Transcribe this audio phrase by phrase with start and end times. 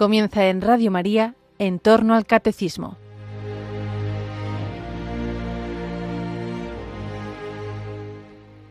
[0.00, 2.96] Comienza en Radio María en torno al catecismo.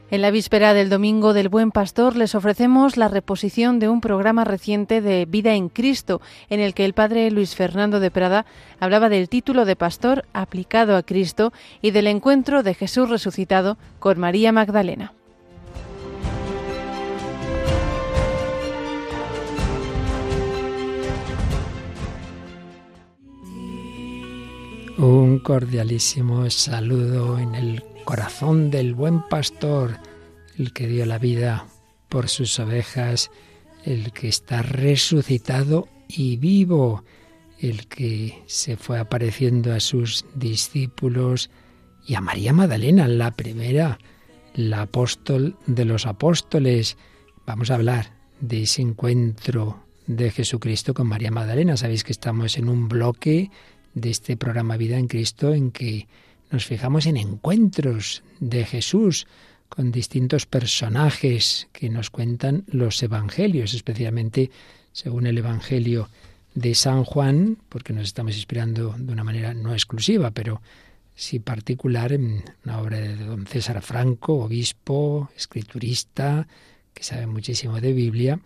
[0.09, 4.43] En la víspera del Domingo del Buen Pastor les ofrecemos la reposición de un programa
[4.43, 6.19] reciente de Vida en Cristo,
[6.49, 8.47] en el que el padre Luis Fernando de Prada
[8.79, 14.17] hablaba del título de pastor aplicado a Cristo y del encuentro de Jesús resucitado con
[14.17, 15.13] María Magdalena.
[24.99, 29.97] Un cordialísimo saludo en el corazón del buen pastor,
[30.57, 31.67] el que dio la vida
[32.09, 33.31] por sus ovejas,
[33.85, 37.05] el que está resucitado y vivo,
[37.59, 41.49] el que se fue apareciendo a sus discípulos
[42.05, 43.99] y a María Magdalena, la primera,
[44.53, 46.97] la apóstol de los apóstoles.
[47.45, 51.77] Vamos a hablar de ese encuentro de Jesucristo con María Magdalena.
[51.77, 53.49] Sabéis que estamos en un bloque
[53.93, 56.07] de este programa Vida en Cristo en que
[56.51, 59.27] nos fijamos en encuentros de Jesús
[59.69, 64.49] con distintos personajes que nos cuentan los evangelios, especialmente
[64.91, 66.09] según el Evangelio
[66.55, 70.61] de San Juan, porque nos estamos inspirando de una manera no exclusiva, pero
[71.15, 76.47] sí particular en una obra de don César Franco, obispo, escriturista,
[76.93, 78.39] que sabe muchísimo de Biblia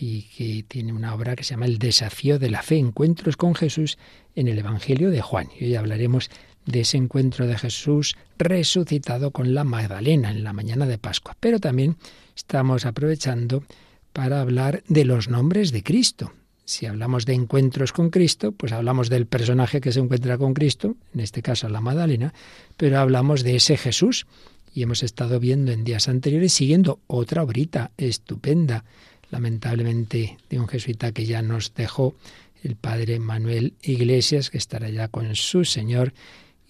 [0.00, 3.56] y que tiene una obra que se llama El desafío de la fe, encuentros con
[3.56, 3.98] Jesús
[4.36, 5.48] en el Evangelio de Juan.
[5.58, 6.30] Y hoy hablaremos
[6.66, 11.36] de ese encuentro de Jesús resucitado con la Magdalena en la mañana de Pascua.
[11.40, 11.96] Pero también
[12.36, 13.64] estamos aprovechando
[14.12, 16.32] para hablar de los nombres de Cristo.
[16.64, 20.96] Si hablamos de encuentros con Cristo, pues hablamos del personaje que se encuentra con Cristo,
[21.12, 22.34] en este caso la Magdalena,
[22.76, 24.26] pero hablamos de ese Jesús.
[24.74, 28.84] Y hemos estado viendo en días anteriores, siguiendo otra obrita estupenda,
[29.30, 32.14] lamentablemente de un jesuita que ya nos dejó,
[32.62, 36.12] el padre Manuel Iglesias, que estará ya con su Señor,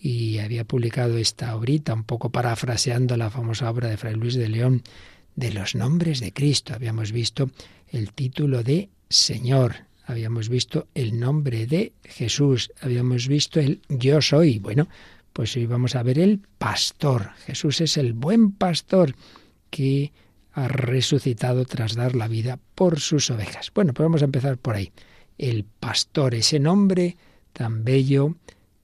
[0.01, 4.49] y había publicado esta obrita, un poco parafraseando la famosa obra de Fray Luis de
[4.49, 4.83] León,
[5.35, 6.75] de los nombres de Cristo.
[6.75, 7.51] Habíamos visto
[7.91, 14.59] el título de Señor, habíamos visto el nombre de Jesús, habíamos visto el yo soy.
[14.59, 14.89] Bueno,
[15.33, 17.31] pues hoy vamos a ver el pastor.
[17.47, 19.15] Jesús es el buen pastor
[19.71, 20.13] que
[20.59, 23.71] ha resucitado tras dar la vida por sus ovejas.
[23.75, 24.93] Bueno, pues vamos a empezar por ahí.
[25.37, 27.17] El pastor, ese nombre
[27.53, 28.37] tan bello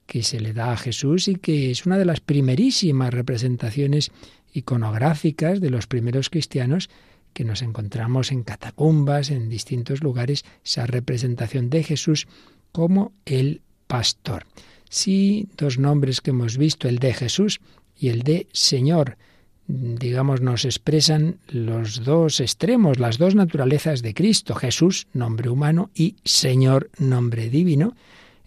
[0.07, 4.11] que se le da a Jesús y que es una de las primerísimas representaciones
[4.53, 6.91] iconográficas de los primeros cristianos
[7.33, 12.29] que nos encontramos en catacumbas, en distintos lugares, esa representación de Jesús
[12.71, 14.47] como el pastor.
[14.89, 17.61] Sí, dos nombres que hemos visto, el de Jesús
[17.97, 19.19] y el de Señor,
[19.67, 26.17] digamos, nos expresan los dos extremos, las dos naturalezas de Cristo, Jesús, nombre humano, y
[26.25, 27.95] Señor, nombre divino.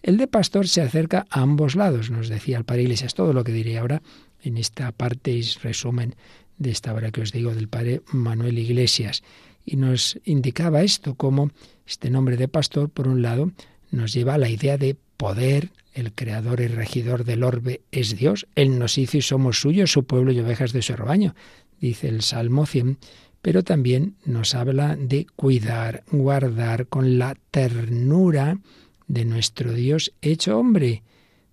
[0.02, 3.42] El de pastor se acerca a ambos lados, nos decía el Padre Iglesias, todo lo
[3.42, 4.02] que diré ahora
[4.42, 6.14] en esta parte y resumen
[6.58, 9.22] de esta obra que os digo del Padre Manuel Iglesias.
[9.64, 11.50] Y nos indicaba esto, como
[11.86, 13.50] este nombre de pastor, por un lado,
[13.90, 18.46] nos lleva a la idea de poder, el creador y regidor del orbe es Dios,
[18.54, 21.34] Él nos hizo y somos suyos, su pueblo y ovejas de su rebaño,
[21.80, 22.98] dice el Salmo 100,
[23.42, 28.60] pero también nos habla de cuidar, guardar con la ternura
[29.08, 31.02] de nuestro Dios hecho hombre.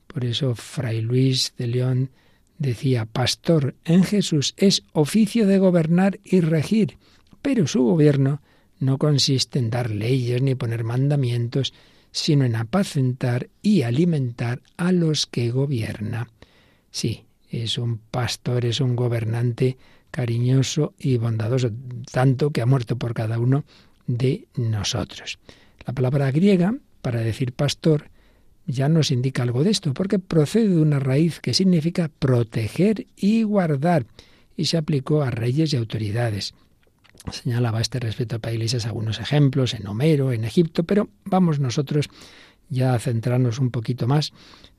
[0.07, 2.11] Por eso Fray Luis de León
[2.59, 6.97] decía, Pastor en Jesús es oficio de gobernar y regir,
[7.41, 8.41] pero su gobierno
[8.79, 11.73] no consiste en dar leyes ni poner mandamientos,
[12.15, 16.29] sino en apacentar y alimentar a los que gobierna.
[16.89, 19.77] Sí, es un pastor, es un gobernante
[20.11, 21.71] cariñoso y bondadoso,
[22.13, 23.65] tanto que ha muerto por cada uno
[24.07, 25.39] de nosotros.
[25.85, 28.09] La palabra griega para decir pastor
[28.65, 33.43] ya nos indica algo de esto, porque procede de una raíz que significa proteger y
[33.43, 34.05] guardar,
[34.55, 36.53] y se aplicó a reyes y autoridades.
[37.31, 42.09] Señalaba este respecto para Iglesias algunos ejemplos en Homero, en Egipto, pero vamos nosotros
[42.69, 44.33] ya a centrarnos un poquito más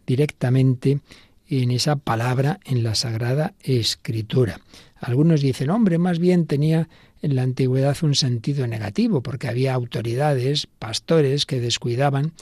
[0.07, 1.01] directamente
[1.49, 4.61] en esa palabra en la Sagrada Escritura.
[4.99, 6.89] Algunos dicen, hombre, más bien tenía
[7.23, 12.33] en la antigüedad un sentido negativo, porque había autoridades, pastores que descuidaban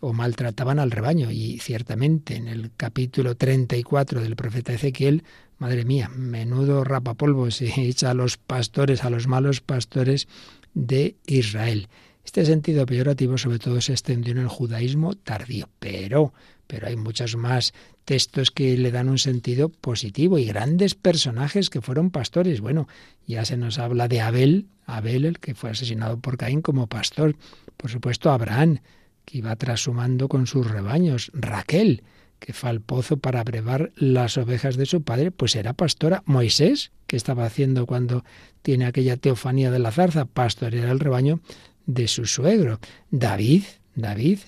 [0.00, 1.30] o maltrataban al rebaño.
[1.30, 5.22] Y ciertamente en el capítulo 34 del profeta Ezequiel
[5.62, 10.26] Madre mía, menudo rapapolvo se echa a los pastores, a los malos pastores
[10.74, 11.86] de Israel.
[12.24, 16.34] Este sentido peyorativo sobre todo se extendió en el judaísmo tardío, pero,
[16.66, 17.74] pero hay muchos más
[18.04, 22.60] textos que le dan un sentido positivo y grandes personajes que fueron pastores.
[22.60, 22.88] Bueno,
[23.28, 27.36] ya se nos habla de Abel, Abel, el que fue asesinado por Caín como pastor.
[27.76, 28.80] Por supuesto, Abraham,
[29.24, 31.30] que iba trashumando con sus rebaños.
[31.34, 32.02] Raquel,
[32.44, 36.22] que fue al pozo para brevar las ovejas de su padre, pues era pastora.
[36.26, 38.24] Moisés, que estaba haciendo cuando
[38.62, 41.40] tiene aquella teofanía de la zarza, pastorear el rebaño
[41.86, 42.80] de su suegro.
[43.10, 43.62] David,
[43.94, 44.40] David,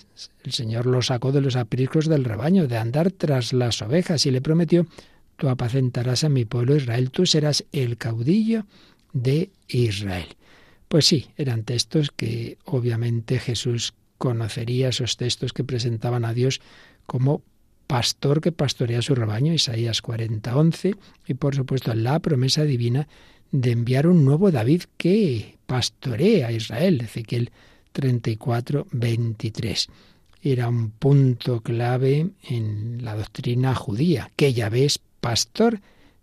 [0.43, 4.31] el Señor lo sacó de los apriscos del rebaño, de andar tras las ovejas, y
[4.31, 4.85] le prometió,
[5.37, 8.65] tú apacentarás a mi pueblo Israel, tú serás el caudillo
[9.13, 10.35] de Israel.
[10.89, 16.59] Pues sí, eran textos que obviamente Jesús conocería, esos textos que presentaban a Dios
[17.05, 17.41] como
[17.87, 20.95] pastor que pastorea su rebaño, Isaías 40, 11,
[21.27, 23.07] y por supuesto la promesa divina
[23.51, 27.51] de enviar un nuevo David que pastorea a Israel, Ezequiel
[27.91, 29.87] 34, 23.
[30.41, 35.79] Era un punto clave en la doctrina judía, que ya ves pastor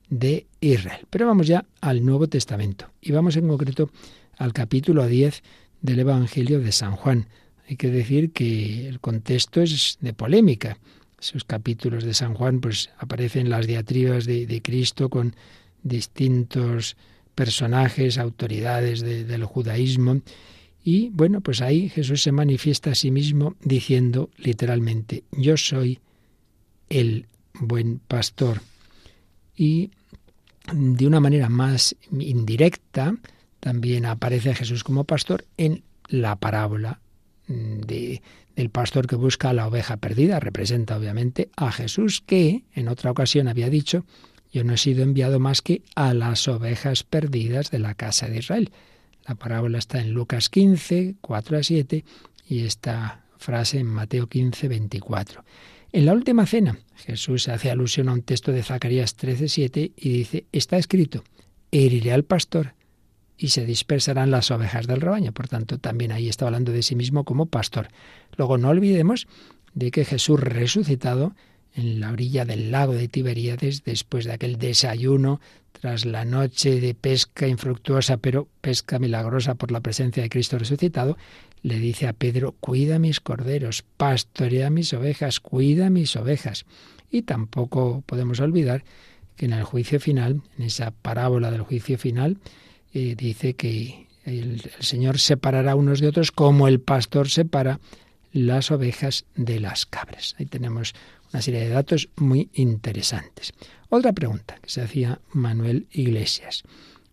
[0.09, 1.07] de Israel.
[1.11, 3.91] Pero vamos ya al Nuevo Testamento y vamos en concreto
[4.37, 5.43] al capítulo 10
[5.81, 7.27] del Evangelio de San Juan.
[7.69, 10.79] Hay que decir que el contexto es de polémica
[11.23, 15.37] sus capítulos de San Juan, pues aparecen las diatribas de, Cristo con
[15.83, 16.97] distintos
[17.35, 20.21] personajes, autoridades del judaísmo.
[20.85, 26.01] Y bueno, pues ahí Jesús se manifiesta a sí mismo diciendo literalmente, yo soy
[26.89, 28.61] el buen pastor.
[29.57, 29.91] Y
[30.73, 33.15] de una manera más indirecta,
[33.61, 37.01] también aparece Jesús como pastor en la parábola
[37.47, 38.23] de,
[38.57, 40.41] del pastor que busca a la oveja perdida.
[40.41, 44.05] Representa obviamente a Jesús que en otra ocasión había dicho,
[44.53, 48.39] yo no he sido enviado más que a las ovejas perdidas de la casa de
[48.39, 48.71] Israel.
[49.27, 52.05] La parábola está en Lucas 15, 4 a 7
[52.49, 55.45] y esta frase en Mateo 15, 24.
[55.93, 60.09] En la última cena, Jesús hace alusión a un texto de Zacarías 13, 7 y
[60.09, 61.23] dice, está escrito,
[61.71, 62.75] heriré al pastor
[63.43, 65.33] y se dispersarán las ovejas del rebaño.
[65.33, 67.89] Por tanto, también ahí está hablando de sí mismo como pastor.
[68.37, 69.27] Luego, no olvidemos
[69.75, 71.35] de que Jesús resucitado
[71.75, 75.41] en la orilla del lago de Tiberíades, después de aquel desayuno,
[75.73, 81.17] tras la noche de pesca infructuosa, pero pesca milagrosa por la presencia de Cristo resucitado,
[81.63, 86.65] le dice a Pedro, cuida mis corderos, pastorea mis ovejas, cuida mis ovejas.
[87.11, 88.85] Y tampoco podemos olvidar
[89.35, 92.39] que en el juicio final, en esa parábola del juicio final,
[92.93, 97.81] dice que el, Señor separará unos de otros como el pastor separa
[98.33, 100.35] las ovejas de las cabras.
[100.39, 100.95] Ahí tenemos
[101.33, 103.53] una serie de datos muy interesantes.
[103.89, 106.63] Otra pregunta que se hacía Manuel Iglesias.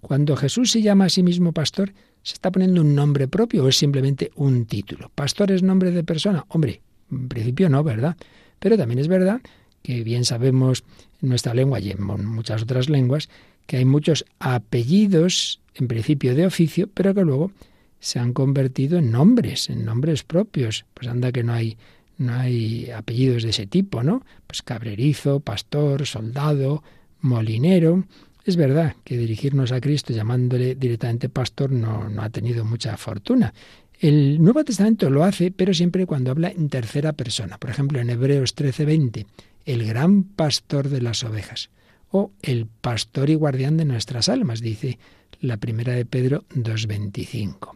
[0.02, 1.94] Cuando Jesús se llama a sí mismo pastor,
[2.24, 5.12] ¿se está poniendo un nombre propio o es simplemente un título?
[5.14, 6.46] ¿Pastor es nombre de persona?
[6.50, 8.16] Hombre, en principio no, ¿verdad?
[8.60, 9.42] Pero también es verdad
[9.82, 10.84] que bien sabemos
[11.22, 13.30] en nuestra lengua y en muchas otras lenguas
[13.66, 17.52] que hay muchos apellidos, en principio de oficio, pero que luego
[18.00, 20.86] se han convertido en nombres, en nombres propios.
[20.94, 21.78] Pues anda que no hay,
[22.18, 24.24] no hay apellidos de ese tipo, ¿no?
[24.48, 26.84] Pues cabrerizo, pastor, soldado,
[27.22, 28.06] molinero.
[28.46, 33.54] Es verdad que dirigirnos a Cristo llamándole directamente pastor no, no ha tenido mucha fortuna.
[34.00, 37.58] El Nuevo Testamento lo hace, pero siempre cuando habla en tercera persona.
[37.58, 39.26] Por ejemplo, en Hebreos 13:20,
[39.66, 41.70] el gran pastor de las ovejas
[42.12, 44.98] o el pastor y guardián de nuestras almas, dice
[45.40, 47.76] la primera de Pedro 2.25.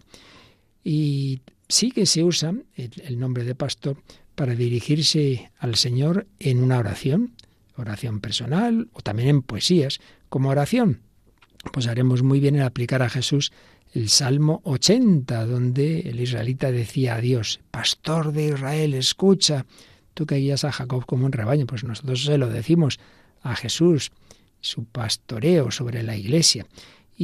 [0.83, 3.97] Y sí que se usa el, nombre de pastor
[4.35, 7.33] para dirigirse al Señor en una oración,
[7.77, 11.01] oración personal o también en poesías, como oración.
[11.71, 13.51] Pues haremos muy bien en aplicar a Jesús
[13.93, 19.65] el Salmo 80, donde el israelita decía a Dios, Pastor de Israel, escucha,
[20.13, 22.99] tú que guías a Jacob como un rebaño, pues nosotros se lo decimos
[23.41, 24.11] a Jesús,
[24.61, 26.65] su pastoreo sobre la Iglesia.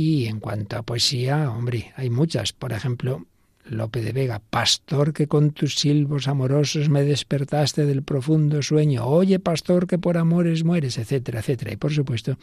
[0.01, 2.53] Y en cuanto a poesía, hombre, hay muchas.
[2.53, 3.25] Por ejemplo,
[3.65, 9.39] Lope de Vega, pastor que con tus silbos amorosos me despertaste del profundo sueño, oye
[9.39, 11.74] pastor que por amores mueres, etcétera, etcétera.
[11.74, 12.38] Y por supuesto,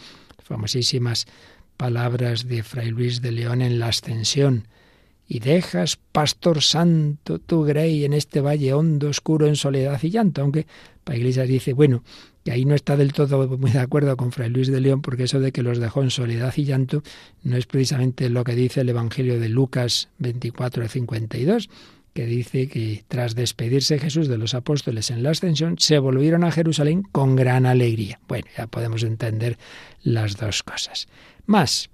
[0.45, 1.25] famosísimas
[1.79, 4.69] palabras de Fray Luis de León en la Ascensión.
[5.27, 10.43] Y dejas, pastor santo, tu grey en este valle hondo, oscuro, en soledad y llanto,
[10.43, 10.67] aunque
[11.05, 12.03] para Iglesias dice, bueno,
[12.47, 15.25] que ahí no está del todo muy de acuerdo con Fray Luis de León, porque
[15.25, 17.03] eso de que los dejó en soledad y llanto
[17.43, 21.69] no es precisamente lo que dice el Evangelio de Lucas 24 52,
[22.15, 26.53] que dice que tras despedirse Jesús de los apóstoles en la ascensión, se volvieron a
[26.53, 28.21] Jerusalén con gran alegría.
[28.29, 29.59] Bueno, ya podemos entender
[30.05, 31.09] las dos cosas.
[31.47, 31.91] Más,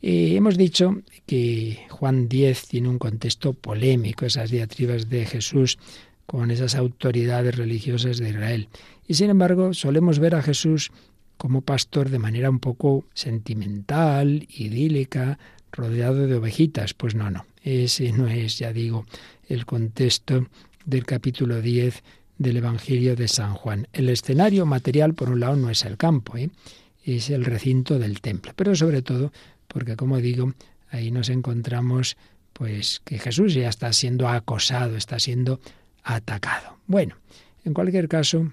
[0.00, 5.76] eh, hemos dicho que Juan 10 tiene un contexto polémico, esas diatribas de Jesús
[6.24, 8.68] con esas autoridades religiosas de Israel.
[9.06, 10.90] Y sin embargo, solemos ver a Jesús
[11.36, 15.38] como pastor de manera un poco sentimental, idílica,
[15.72, 16.94] rodeado de ovejitas.
[16.94, 17.44] Pues no, no.
[17.62, 19.06] Ese no es, ya digo,
[19.48, 20.46] el contexto
[20.84, 22.02] del capítulo 10
[22.38, 23.88] del Evangelio de San Juan.
[23.92, 26.50] El escenario material, por un lado, no es el campo, ¿eh?
[27.04, 29.32] es el recinto del templo, pero sobre todo
[29.68, 30.54] porque, como digo,
[30.90, 32.16] ahí nos encontramos
[32.52, 35.60] pues que Jesús ya está siendo acosado, está siendo
[36.02, 36.78] atacado.
[36.86, 37.16] Bueno,
[37.64, 38.52] en cualquier caso,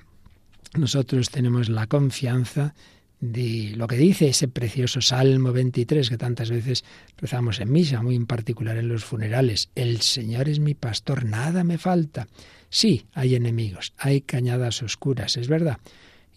[0.74, 2.74] nosotros tenemos la confianza
[3.20, 6.84] de lo que dice ese precioso Salmo 23 que tantas veces
[7.18, 9.70] rezamos en misa, muy en particular en los funerales.
[9.76, 12.28] El Señor es mi pastor, nada me falta.
[12.70, 15.78] Sí, hay enemigos, hay cañadas oscuras, es verdad.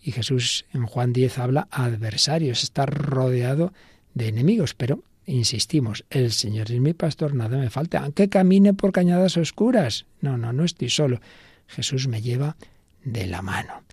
[0.03, 3.73] Y Jesús en Juan 10 habla adversarios, está rodeado
[4.13, 8.93] de enemigos, pero insistimos, el Señor es mi pastor, nada me falta, aunque camine por
[8.93, 10.05] cañadas oscuras.
[10.21, 11.21] No, no, no estoy solo.
[11.67, 12.57] Jesús me lleva
[13.05, 13.85] de la mano.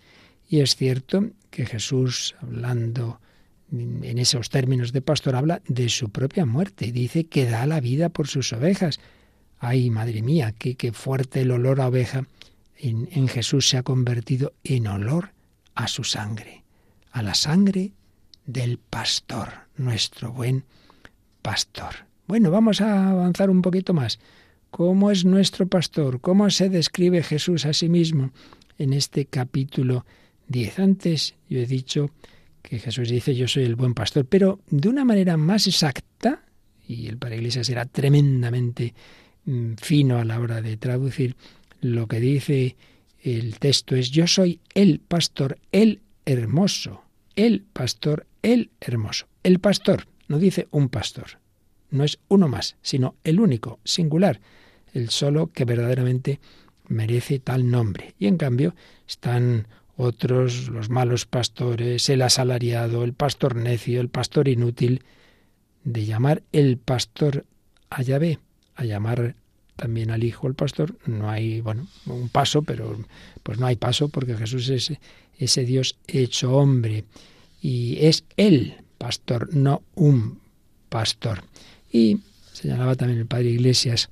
[0.51, 3.21] Y es cierto que Jesús, hablando
[3.71, 7.79] en esos términos de pastor, habla de su propia muerte y dice que da la
[7.79, 8.99] vida por sus ovejas.
[9.59, 12.27] Ay, madre mía, qué, fuerte el olor a oveja
[12.75, 15.31] en Jesús se ha convertido en olor
[15.73, 16.65] a su sangre,
[17.13, 17.93] a la sangre
[18.45, 20.65] del pastor, nuestro buen
[21.41, 22.07] pastor.
[22.27, 24.19] Bueno, vamos a avanzar un poquito más.
[24.69, 26.19] ¿Cómo es nuestro pastor?
[26.19, 28.31] ¿Cómo se describe Jesús a sí mismo
[28.77, 30.05] en este capítulo
[30.51, 30.79] 10?
[30.79, 32.11] Antes yo he dicho
[32.61, 36.43] que Jesús dice yo soy el buen pastor, pero de una manera más exacta,
[36.87, 38.93] y el para Iglesia será tremendamente
[39.45, 41.35] mm, fino a la hora de traducir,
[41.79, 42.75] lo que dice
[43.23, 47.03] el texto es yo soy el pastor, el hermoso,
[47.35, 49.27] el pastor, el hermoso.
[49.43, 51.39] El pastor, no dice un pastor,
[51.89, 54.39] no es uno más, sino el único, singular,
[54.93, 56.39] el solo que verdaderamente
[56.87, 58.15] merece tal nombre.
[58.19, 58.75] Y en cambio
[59.07, 59.67] están
[59.97, 65.03] otros, los malos pastores, el asalariado, el pastor necio, el pastor inútil,
[65.83, 67.45] de llamar el pastor
[67.89, 68.39] a Yahvé,
[68.75, 69.35] a llamar
[69.75, 72.97] también al Hijo el pastor, no hay, bueno, un paso, pero
[73.41, 74.93] pues no hay paso porque Jesús es
[75.37, 77.03] ese Dios hecho hombre
[77.61, 80.39] y es el pastor, no un
[80.89, 81.43] pastor.
[81.91, 82.19] Y
[82.53, 84.09] señalaba también el Padre Iglesias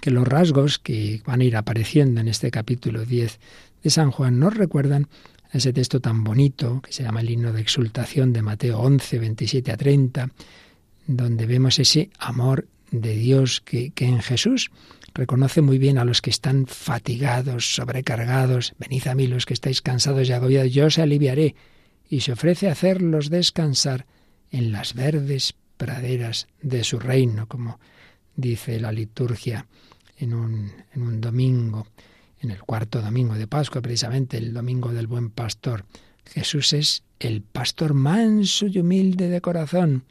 [0.00, 3.38] que los rasgos que van a ir apareciendo en este capítulo 10
[3.82, 5.08] de San Juan nos recuerdan
[5.52, 9.72] ese texto tan bonito que se llama el himno de exultación de Mateo 11, 27
[9.72, 10.30] a 30,
[11.06, 14.70] donde vemos ese amor de Dios que, que en Jesús
[15.14, 18.74] reconoce muy bien a los que están fatigados, sobrecargados.
[18.78, 21.54] Venid a mí los que estáis cansados y agobiados, yo os aliviaré.
[22.08, 24.06] Y se ofrece a hacerlos descansar
[24.50, 27.80] en las verdes praderas de su reino, como
[28.36, 29.66] dice la liturgia
[30.18, 31.86] en un, en un domingo,
[32.42, 35.86] en el cuarto domingo de Pascua, precisamente el domingo del buen pastor.
[36.26, 40.04] Jesús es el pastor manso y humilde de corazón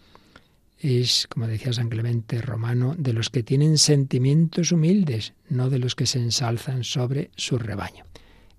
[0.81, 5.95] es, como decía San Clemente Romano, de los que tienen sentimientos humildes, no de los
[5.95, 8.05] que se ensalzan sobre su rebaño.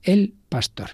[0.03, 0.91] El pastor.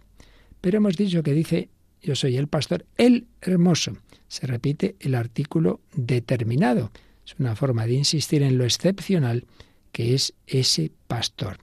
[0.61, 1.69] Pero hemos dicho que dice,
[2.03, 3.99] yo soy el pastor, el hermoso.
[4.29, 6.91] Se repite el artículo determinado.
[7.27, 9.45] Es una forma de insistir en lo excepcional
[9.93, 11.59] que es ese pastor.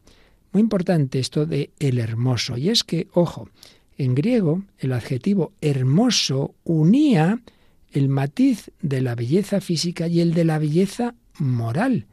[0.56, 2.56] Muy importante esto de el hermoso.
[2.56, 3.50] Y es que, ojo,
[3.98, 7.42] en griego el adjetivo hermoso unía
[7.92, 12.06] el matiz de la belleza física y el de la belleza moral.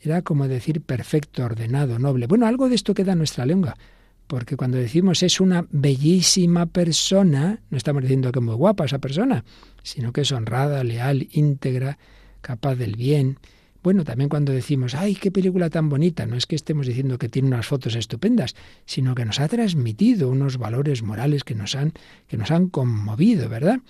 [0.00, 2.28] Era como decir perfecto, ordenado, noble.
[2.28, 3.76] Bueno, algo de esto queda en nuestra lengua,
[4.28, 9.00] porque cuando decimos es una bellísima persona, no estamos diciendo que es muy guapa esa
[9.00, 9.44] persona,
[9.82, 11.98] sino que es honrada, leal, íntegra,
[12.42, 13.40] capaz del bien.
[13.82, 17.28] Bueno, también cuando decimos, ay, qué película tan bonita, no es que estemos diciendo que
[17.28, 18.56] tiene unas fotos estupendas,
[18.86, 21.92] sino que nos ha transmitido unos valores morales que nos han,
[22.26, 23.80] que nos han conmovido, ¿verdad?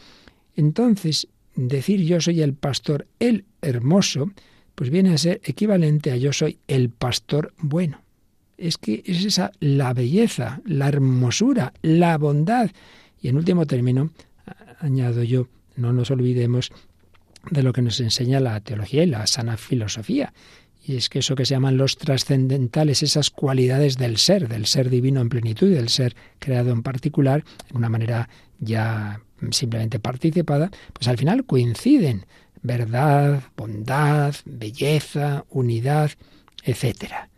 [0.57, 4.31] Entonces, decir yo soy el pastor, el hermoso,
[4.75, 8.03] pues viene a ser equivalente a yo soy el pastor bueno.
[8.59, 12.71] Es que es esa la belleza, la hermosura, la bondad.
[13.21, 14.11] Y en último término,
[14.81, 16.73] añado yo, no nos olvidemos
[17.51, 20.33] de lo que nos enseña la teología y la sana filosofía.
[20.85, 24.89] Y es que eso que se llaman los trascendentales, esas cualidades del ser, del ser
[24.89, 28.29] divino en plenitud y del ser creado en particular, de una manera
[28.59, 32.27] ya simplemente participada, pues al final coinciden
[32.63, 36.13] verdad, bondad, belleza, unidad,
[36.65, 37.29] etc.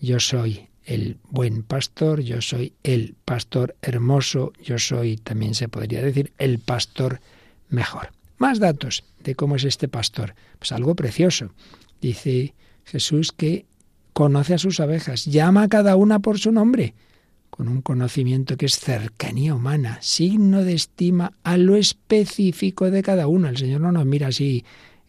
[0.00, 6.02] Yo soy el buen pastor, yo soy el pastor hermoso, yo soy, también se podría
[6.02, 7.20] decir, el pastor
[7.68, 8.10] mejor.
[8.42, 10.34] Más datos de cómo es este pastor.
[10.58, 11.52] Pues algo precioso.
[12.00, 13.66] Dice Jesús que
[14.12, 16.92] conoce a sus abejas, llama a cada una por su nombre
[17.50, 23.28] con un conocimiento que es cercanía humana, signo de estima a lo específico de cada
[23.28, 23.46] uno.
[23.46, 24.64] El Señor no nos mira así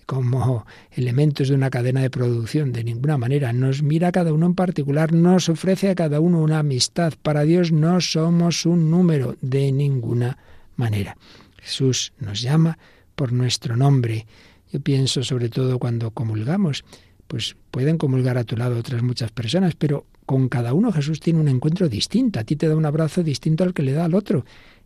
[0.06, 3.52] como elementos de una cadena de producción, de ninguna manera.
[3.52, 7.14] Nos mira a cada uno en particular, nos ofrece a cada uno una amistad.
[7.20, 10.38] Para Dios no somos un número, de ninguna
[10.76, 11.18] manera.
[11.64, 12.78] Jesús nos llama
[13.16, 14.26] por nuestro nombre.
[14.72, 16.84] Yo pienso sobre todo cuando comulgamos,
[17.28, 21.40] pues pueden comulgar a tu lado otras muchas personas, pero con cada uno Jesús tiene
[21.40, 22.40] un encuentro distinto.
[22.40, 24.46] A ti te da un abrazo distinto al que le da al otro.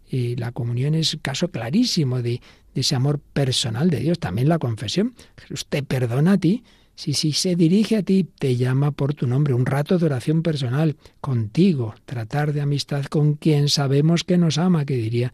[0.09, 2.41] Y la comunión es caso clarísimo de,
[2.73, 4.19] ese amor personal de Dios.
[4.19, 5.15] También la confesión.
[5.37, 6.63] Jesús te perdona a ti.
[6.95, 9.53] Si, si se dirige a ti, te llama por tu nombre.
[9.53, 11.95] Un rato de oración personal contigo.
[12.05, 15.33] Tratar de amistad con quien sabemos que nos ama, que diría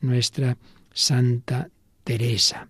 [0.00, 0.56] nuestra
[0.92, 1.70] Santa
[2.10, 2.68] Teresa.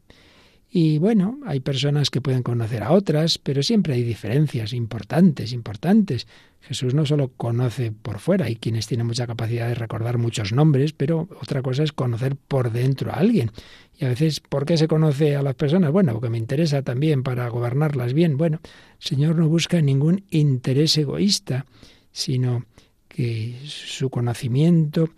[0.71, 6.27] Y bueno, hay personas que pueden conocer a otras, pero siempre hay diferencias importantes, importantes.
[6.61, 10.93] Jesús no solo conoce por fuera, hay quienes tienen mucha capacidad de recordar muchos nombres,
[10.93, 13.51] pero otra cosa es conocer por dentro a alguien.
[13.99, 15.91] Y a veces, ¿por qué se conoce a las personas?
[15.91, 18.37] Bueno, porque me interesa también para gobernarlas bien.
[18.37, 21.65] Bueno, el Señor no busca ningún interés egoísta,
[22.13, 22.67] sino
[23.09, 25.09] que su conocimiento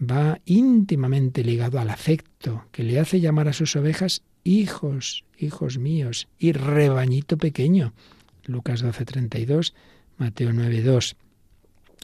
[0.00, 6.28] va íntimamente ligado al afecto que le hace llamar a sus ovejas hijos, hijos míos,
[6.38, 7.92] y rebañito pequeño.
[8.44, 9.74] Lucas 12:32,
[10.18, 11.16] Mateo 9:2.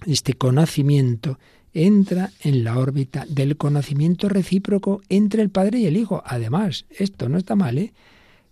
[0.07, 1.39] Este conocimiento
[1.73, 6.23] entra en la órbita del conocimiento recíproco entre el Padre y el Hijo.
[6.27, 7.93] Además, esto no está mal, ¿eh?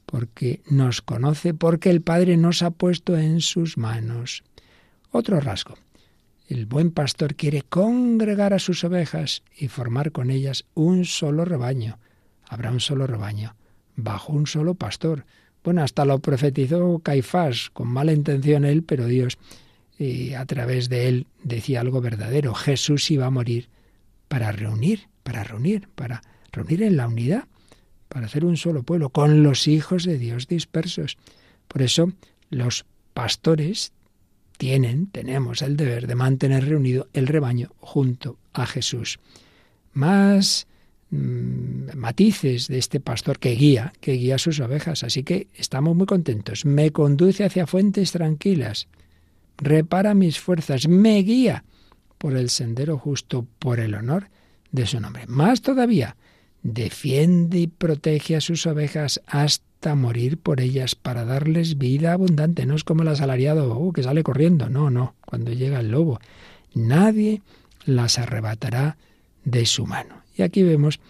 [0.06, 4.42] porque nos conoce, porque el Padre nos ha puesto en sus manos.
[5.11, 5.76] Otro rasgo.
[6.50, 12.00] El buen pastor quiere congregar a sus ovejas y formar con ellas un solo rebaño.
[12.42, 13.54] Habrá un solo rebaño
[13.95, 15.26] bajo un solo pastor.
[15.62, 19.38] Bueno, hasta lo profetizó Caifás, con mala intención él, pero Dios
[20.00, 22.52] eh, a través de él decía algo verdadero.
[22.52, 23.69] Jesús iba a morir
[24.26, 26.21] para reunir, para reunir, para
[26.51, 27.44] reunir en la unidad,
[28.09, 31.16] para hacer un solo pueblo, con los hijos de Dios dispersos.
[31.68, 32.12] Por eso
[32.48, 33.92] los pastores
[34.61, 39.18] tienen, tenemos el deber de mantener reunido el rebaño junto a Jesús.
[39.94, 40.68] Más
[41.12, 45.03] Mm, matices de este pastor que guía, que guía sus ovejas.
[45.03, 46.64] Así que estamos muy contentos.
[46.64, 48.87] Me conduce hacia fuentes tranquilas,
[49.59, 51.64] repara mis fuerzas, me guía
[52.16, 54.29] por el sendero justo, por el honor
[54.70, 55.27] de su nombre.
[55.27, 56.16] Más todavía,
[56.62, 59.64] defiende y protege a sus ovejas hasta
[59.95, 62.66] morir por ellas para darles vida abundante.
[62.66, 64.69] No es como el asalariado oh, que sale corriendo.
[64.69, 66.21] No, no, cuando llega el lobo.
[66.75, 67.43] Nadie
[67.85, 68.99] las arrebatará
[69.45, 70.23] de su mano.
[70.37, 71.01] Y aquí vemos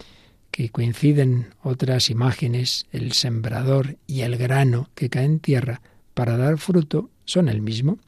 [0.51, 5.81] que coinciden otras imágenes, el sembrador y el grano que cae en tierra
[6.13, 7.99] para dar fruto son el mismo.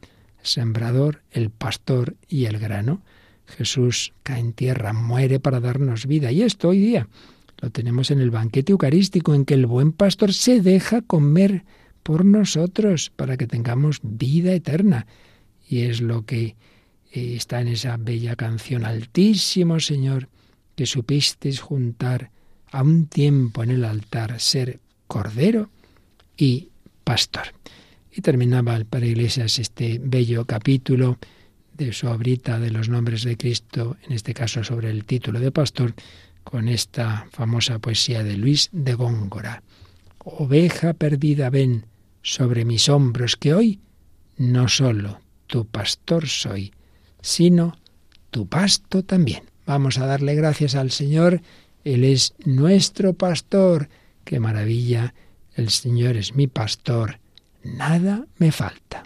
[0.41, 3.01] Sembrador, el pastor y el grano.
[3.45, 6.31] Jesús cae en tierra, muere para darnos vida.
[6.31, 7.07] Y esto hoy día
[7.63, 11.63] lo tenemos en el banquete eucarístico, en que el buen pastor se deja comer
[12.03, 15.07] por nosotros para que tengamos vida eterna.
[15.69, 16.57] Y es lo que
[17.13, 20.27] eh, está en esa bella canción, Altísimo Señor,
[20.75, 22.31] que supisteis juntar
[22.69, 25.69] a un tiempo en el altar, ser cordero
[26.35, 26.67] y
[27.05, 27.43] pastor.
[28.11, 31.17] Y terminaba el Padre Iglesias este bello capítulo
[31.77, 35.51] de su obrita de los nombres de Cristo, en este caso sobre el título de
[35.53, 35.93] pastor,
[36.43, 39.63] con esta famosa poesía de Luis de Góngora.
[40.19, 41.85] Oveja perdida, ven
[42.21, 43.79] sobre mis hombros, que hoy
[44.37, 46.73] no solo tu pastor soy,
[47.21, 47.77] sino
[48.31, 49.43] tu pasto también.
[49.65, 51.41] Vamos a darle gracias al Señor.
[51.83, 53.89] Él es nuestro pastor.
[54.23, 55.13] Qué maravilla.
[55.55, 57.19] El Señor es mi pastor.
[57.63, 59.03] Nada me falta.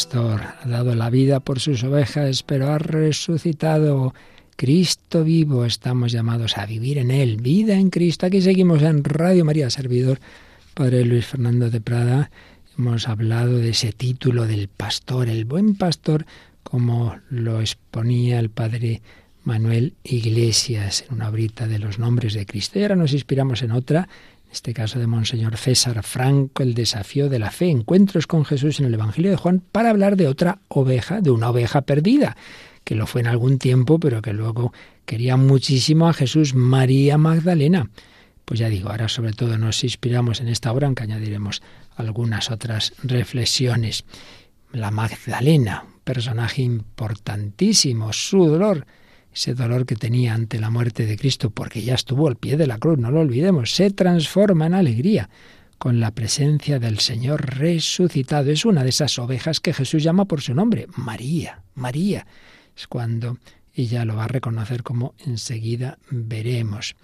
[0.00, 4.14] Pastor ha dado la vida por sus ovejas, pero ha resucitado.
[4.56, 8.24] Cristo vivo, estamos llamados a vivir en Él, vida en Cristo.
[8.24, 10.18] Aquí seguimos en Radio María Servidor,
[10.72, 12.30] Padre Luis Fernando de Prada
[12.78, 16.24] Hemos hablado de ese título del pastor, el buen pastor,
[16.62, 19.02] como lo exponía el padre
[19.44, 22.78] Manuel Iglesias en una brita de los nombres de Cristo.
[22.78, 24.08] Y ahora nos inspiramos en otra,
[24.52, 28.86] este caso de Monseñor César Franco, el desafío de la fe, encuentros con Jesús en
[28.86, 32.36] el Evangelio de Juan, para hablar de otra oveja, de una oveja perdida,
[32.84, 34.72] que lo fue en algún tiempo, pero que luego
[35.06, 37.90] quería muchísimo a Jesús, María Magdalena.
[38.44, 41.62] Pues ya digo, ahora sobre todo nos inspiramos en esta obra, aunque añadiremos
[41.96, 44.04] algunas otras reflexiones.
[44.72, 48.86] La Magdalena, personaje importantísimo, su dolor,
[49.32, 52.66] ese dolor que tenía ante la muerte de Cristo, porque ya estuvo al pie de
[52.66, 55.30] la cruz, no lo olvidemos, se transforma en alegría
[55.78, 58.50] con la presencia del Señor resucitado.
[58.50, 62.26] Es una de esas ovejas que Jesús llama por su nombre, María, María.
[62.76, 63.38] Es cuando
[63.74, 66.96] ella lo va a reconocer como enseguida veremos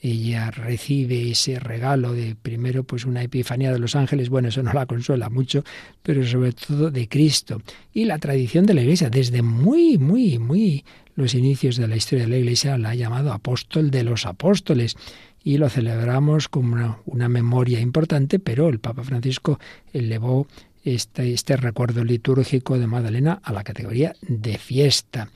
[0.00, 4.72] ella recibe ese regalo de primero pues una epifanía de los ángeles, bueno, eso no
[4.72, 5.64] la consuela mucho,
[6.02, 7.62] pero sobre todo de Cristo.
[7.92, 12.24] Y la tradición de la Iglesia, desde muy, muy, muy los inicios de la historia
[12.24, 14.96] de la Iglesia, la ha llamado apóstol de los apóstoles
[15.42, 19.58] y lo celebramos como una, una memoria importante, pero el Papa Francisco
[19.92, 20.46] elevó
[20.84, 25.30] este, este recuerdo litúrgico de Magdalena a la categoría de fiesta,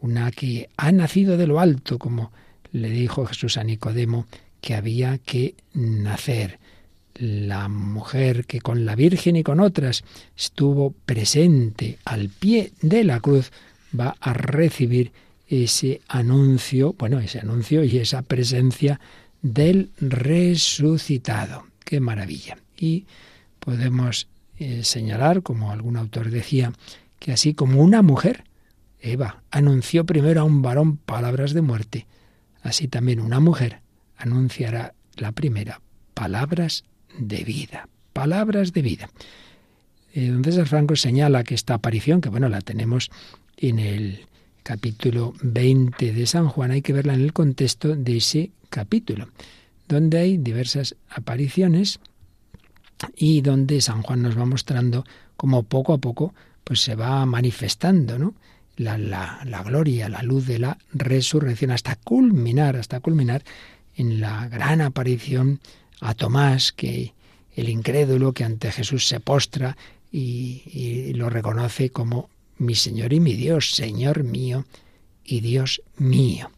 [0.00, 2.32] una que ha nacido de lo alto, como
[2.72, 4.26] le dijo Jesús a Nicodemo
[4.60, 6.58] que había que nacer.
[7.14, 10.04] La mujer que con la Virgen y con otras
[10.36, 13.50] estuvo presente al pie de la cruz
[13.98, 15.12] va a recibir
[15.48, 19.00] ese anuncio, bueno, ese anuncio y esa presencia
[19.42, 21.64] del resucitado.
[21.84, 22.56] Qué maravilla.
[22.78, 23.06] Y
[23.58, 24.28] podemos
[24.58, 26.72] eh, señalar, como algún autor decía,
[27.18, 28.44] que así como una mujer,
[29.00, 32.06] Eva, anunció primero a un varón palabras de muerte,
[32.62, 33.80] Así también una mujer
[34.16, 35.80] anunciará la primera
[36.14, 36.84] palabras
[37.18, 39.10] de vida, palabras de vida.
[40.12, 43.10] Eh, don César Franco señala que esta aparición, que bueno, la tenemos
[43.56, 44.26] en el
[44.62, 49.28] capítulo 20 de San Juan, hay que verla en el contexto de ese capítulo,
[49.88, 52.00] donde hay diversas apariciones
[53.16, 55.04] y donde San Juan nos va mostrando
[55.36, 58.34] cómo poco a poco pues se va manifestando, ¿no?
[58.80, 63.42] La, la, gloria, la luz de la resurrección, hasta culminar, hasta culminar
[63.94, 65.60] en la gran aparición
[66.00, 67.12] a Tomás, que
[67.54, 69.76] el incrédulo que ante Jesús se postra
[70.10, 74.64] y, lo reconoce como mi Señor y mi Dios, Señor mío
[75.24, 76.50] y Dios mío.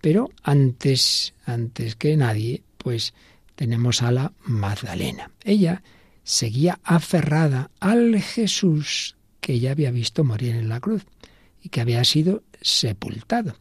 [0.00, 3.12] Pero antes, antes que nadie, pues
[3.56, 5.32] tenemos a la Magdalena.
[5.42, 5.82] Ella
[6.22, 11.06] seguía aferrada al Jesús que ya había visto morir en la cruz
[11.66, 13.56] y que había sido sepultado.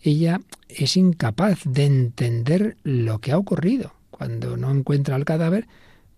[0.00, 3.94] Ella es incapaz de entender lo que ha ocurrido.
[4.10, 5.66] Cuando no encuentra el cadáver,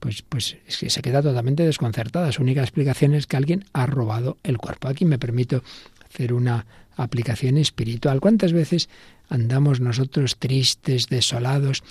[0.00, 2.30] pues, pues es que se queda totalmente desconcertada.
[2.30, 4.88] Su única explicación es que alguien ha robado el cuerpo.
[4.88, 5.62] Aquí me permito
[6.06, 8.20] hacer una aplicación espiritual.
[8.20, 8.90] ¿Cuántas veces
[9.30, 11.82] andamos nosotros tristes, desolados,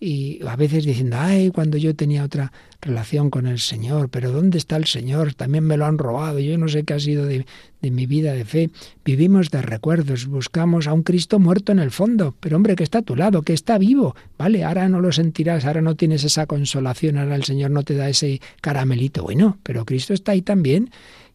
[0.00, 4.58] y a veces diciendo, ay, cuando yo tenía otra relación con el Señor, pero ¿dónde
[4.58, 5.34] está el Señor?
[5.34, 7.46] También me lo han robado, yo no sé qué ha sido de,
[7.82, 8.70] de, mi vida de fe.
[9.04, 12.98] Vivimos de recuerdos, buscamos a un Cristo muerto en el fondo, pero hombre, que está
[12.98, 14.62] a tu lado, que está vivo, ¿vale?
[14.62, 18.08] Ahora no lo sentirás, ahora no tienes esa consolación, ahora el Señor no te da
[18.08, 20.90] ese caramelito, bueno, pero Cristo está ahí también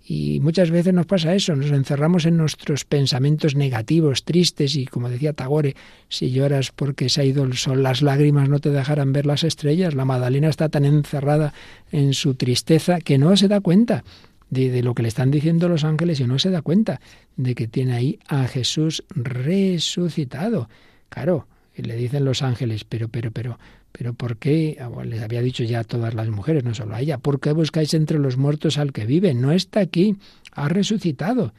[0.05, 5.09] y muchas veces nos pasa eso, nos encerramos en nuestros pensamientos negativos, tristes, y como
[5.09, 5.75] decía Tagore,
[6.09, 9.45] si lloras porque se ha ido el sol, las lágrimas no te dejarán ver las
[9.45, 9.95] estrellas.
[9.95, 11.53] La Magdalena está tan encerrada
[11.91, 14.03] en su tristeza que no se da cuenta
[14.49, 16.99] de, de, lo que le están diciendo los ángeles y no se da cuenta
[17.37, 20.67] de que tiene ahí a Jesús resucitado.
[21.07, 23.59] Claro, y le dicen los ángeles, pero, pero, pero,
[23.91, 24.77] pero ¿por qué?
[24.79, 27.51] Ah, les había dicho ya a todas las mujeres, no solo a ella, ¿por qué
[27.51, 29.33] buscáis entre los muertos al que vive?
[29.33, 30.17] No está aquí,
[30.51, 31.53] ha resucitado.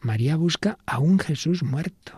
[0.00, 2.12] María busca a un Jesús muerto,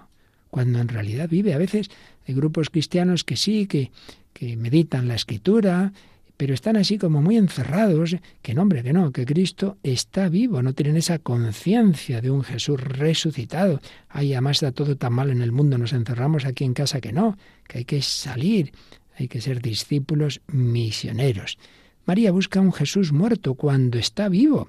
[0.50, 1.54] cuando en realidad vive.
[1.54, 1.90] A veces
[2.26, 3.90] hay grupos cristianos que sí, que,
[4.32, 5.92] que meditan la escritura,
[6.38, 10.72] pero están así como muy encerrados, que no, que no, que Cristo está vivo, no
[10.72, 13.80] tienen esa conciencia de un Jesús resucitado.
[14.08, 17.12] Ay, además está todo tan mal en el mundo, nos encerramos aquí en casa, que
[17.12, 18.72] no, que hay que salir,
[19.16, 21.58] hay que ser discípulos misioneros.
[22.06, 24.68] María busca un Jesús muerto cuando está vivo.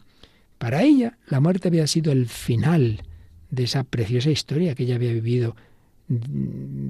[0.57, 3.03] Para ella, la muerte había sido el final
[3.51, 5.55] de esa preciosa historia que ella había vivido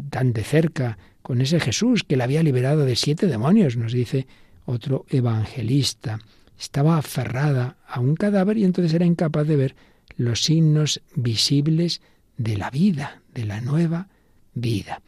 [0.09, 4.25] tan de cerca con ese Jesús que la había liberado de siete demonios, nos dice
[4.69, 6.19] otro evangelista.
[6.57, 9.75] Estaba aferrada a un cadáver y entonces era incapaz de ver
[10.17, 12.01] los signos visibles
[12.37, 14.09] de la vida, de la nueva
[14.53, 15.01] vida.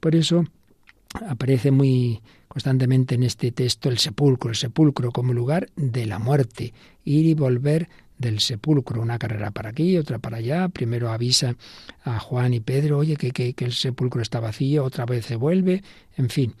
[0.00, 0.44] Por eso
[1.26, 6.72] aparece muy constantemente en este texto el sepulcro, el sepulcro como lugar de la muerte,
[7.04, 11.56] ir y volver del sepulcro, una carrera para aquí, otra para allá, primero avisa
[12.02, 15.36] a Juan y Pedro, oye, que, que, que el sepulcro está vacío, otra vez se
[15.36, 15.82] vuelve,
[16.16, 16.54] en fin,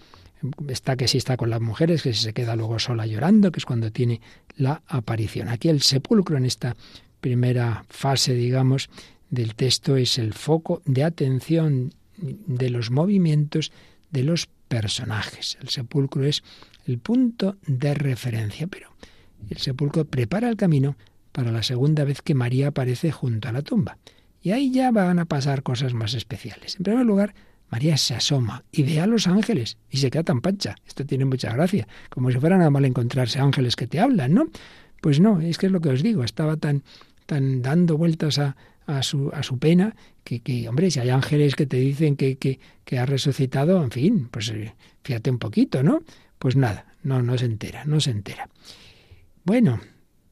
[0.68, 3.58] está que si está con las mujeres, que si se queda luego sola llorando, que
[3.58, 4.20] es cuando tiene
[4.56, 5.48] la aparición.
[5.48, 6.76] Aquí el sepulcro en esta
[7.20, 8.88] primera fase, digamos,
[9.30, 13.72] del texto es el foco de atención de los movimientos
[14.10, 15.58] de los personajes.
[15.60, 16.42] El sepulcro es
[16.86, 18.90] el punto de referencia, pero
[19.50, 20.96] el sepulcro prepara el camino
[21.32, 23.98] para la segunda vez que María aparece junto a la tumba.
[24.40, 26.76] Y ahí ya van a pasar cosas más especiales.
[26.76, 27.34] En primer lugar,
[27.70, 30.76] María se asoma y ve a los ángeles y se queda tan pancha.
[30.86, 34.48] Esto tiene mucha gracia, como si fuera nada mal encontrarse ángeles que te hablan, ¿no?
[35.00, 36.82] Pues no, es que es lo que os digo, estaba tan,
[37.26, 38.56] tan dando vueltas a,
[38.88, 42.36] a su, a su pena, que, que, hombre, si hay ángeles que te dicen que,
[42.36, 46.02] que, ha resucitado, en fin, pues eh, fíjate un poquito, ¿no?
[46.38, 48.48] Pues nada, no, no se entera, no se entera.
[49.44, 49.80] Bueno,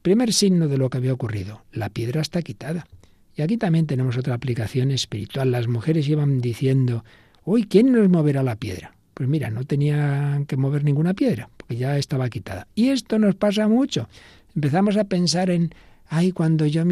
[0.01, 2.87] primer signo de lo que había ocurrido, la piedra está quitada.
[3.35, 5.51] Y aquí también tenemos otra aplicación espiritual.
[5.51, 7.05] Las mujeres iban diciendo,
[7.47, 8.93] uy, ¿quién nos moverá la piedra?
[9.13, 12.67] Pues mira, no tenían que mover ninguna piedra, porque ya estaba quitada.
[12.75, 14.09] Y esto nos pasa mucho.
[14.53, 15.73] Empezamos a pensar en
[16.09, 16.83] ay, cuando yo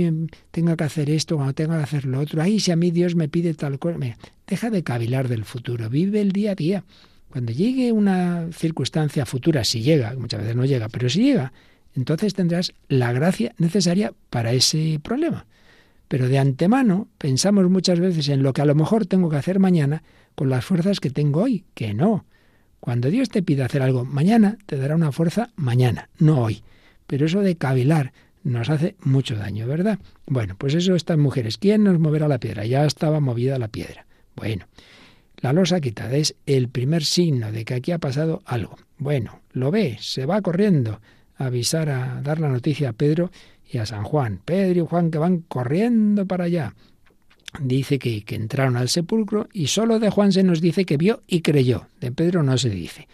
[0.52, 3.16] tenga que hacer esto, cuando tenga que hacer lo otro, ay, si a mí Dios
[3.16, 3.98] me pide tal cosa.
[3.98, 6.84] Mira, deja de cavilar del futuro, vive el día a día.
[7.30, 11.52] Cuando llegue una circunstancia futura, si llega, muchas veces no llega, pero si llega,
[11.96, 15.46] entonces tendrás la gracia necesaria para ese problema.
[16.08, 19.60] Pero de antemano pensamos muchas veces en lo que a lo mejor tengo que hacer
[19.60, 20.04] mañana
[20.36, 22.26] con las fuerzas que tengo hoy, que no.
[22.80, 26.64] Cuando Dios te pide hacer algo mañana, te dará una fuerza mañana, no hoy.
[27.08, 29.98] Pero eso de cavilar, nos hace mucho daño, ¿verdad?
[30.28, 31.58] Bueno, pues eso estas mujeres.
[31.58, 32.66] ¿Quién nos moverá la piedra?
[32.66, 34.06] Ya estaba movida la piedra.
[34.36, 34.68] Bueno,
[35.38, 38.78] la losa quitada es el primer signo de que aquí ha pasado algo.
[38.98, 41.02] Bueno, lo ve, se va corriendo
[41.38, 43.32] a avisar, a dar la noticia a Pedro
[43.68, 44.40] y a San Juan.
[44.46, 46.76] Pedro y Juan que van corriendo para allá.
[47.62, 51.24] Dice que, que entraron al sepulcro y solo de Juan se nos dice que vio
[51.28, 51.88] y creyó.
[52.00, 53.08] De Pedro no se dice.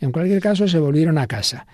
[0.00, 1.66] En cualquier caso se volvieron a casa.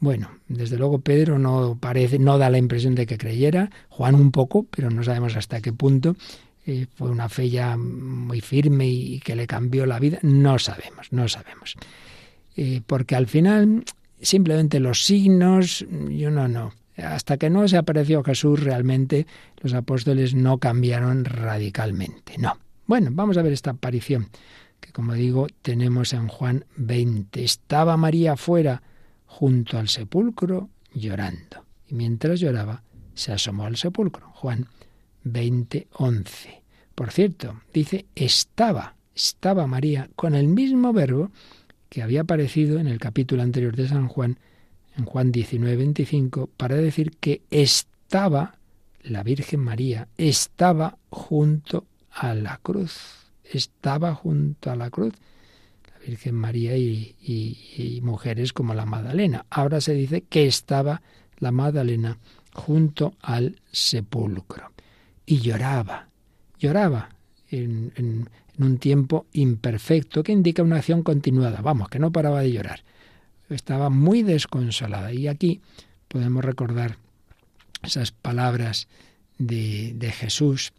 [0.00, 4.32] Bueno, desde luego Pedro no parece, no da la impresión de que creyera, Juan un
[4.32, 6.16] poco, pero no sabemos hasta qué punto.
[6.66, 11.12] Eh, fue una fe ya muy firme y, que le cambió la vida, no sabemos,
[11.12, 11.76] no sabemos.
[12.56, 13.84] Eh, porque al final
[14.20, 16.72] simplemente los signos, yo no, no.
[16.96, 19.26] Hasta que no se apareció Jesús realmente,
[19.60, 22.58] los apóstoles no cambiaron radicalmente, no.
[22.86, 24.28] Bueno, vamos a ver esta aparición,
[24.80, 27.42] que como digo, tenemos en Juan 20.
[27.42, 28.82] Estaba María fuera
[29.26, 31.64] junto al sepulcro llorando.
[31.88, 32.82] Y mientras lloraba,
[33.14, 34.30] se asomó al sepulcro.
[34.34, 34.68] Juan
[35.24, 36.62] 20, 11.
[36.94, 41.30] Por cierto, dice estaba, estaba María con el mismo verbo
[41.88, 44.38] que había aparecido en el capítulo anterior de San Juan,
[44.96, 48.56] en Juan 19, 25, para decir que estaba
[49.02, 55.14] la Virgen María, estaba junto a la cruz, estaba junto a la cruz.
[56.06, 59.46] Virgen María y, mujeres como la Magdalena.
[59.50, 61.02] Ahora se dice que estaba
[61.38, 62.18] la Magdalena
[62.52, 64.70] junto al sepulcro
[65.26, 66.08] y lloraba,
[66.58, 67.08] lloraba
[67.50, 68.28] en,
[68.58, 72.80] un tiempo imperfecto que indica una acción continuada, vamos, que no paraba de llorar.
[73.50, 75.60] Estaba muy desconsolada y aquí
[76.08, 76.98] podemos recordar
[77.82, 78.88] esas palabras
[79.38, 80.72] de, de Jesús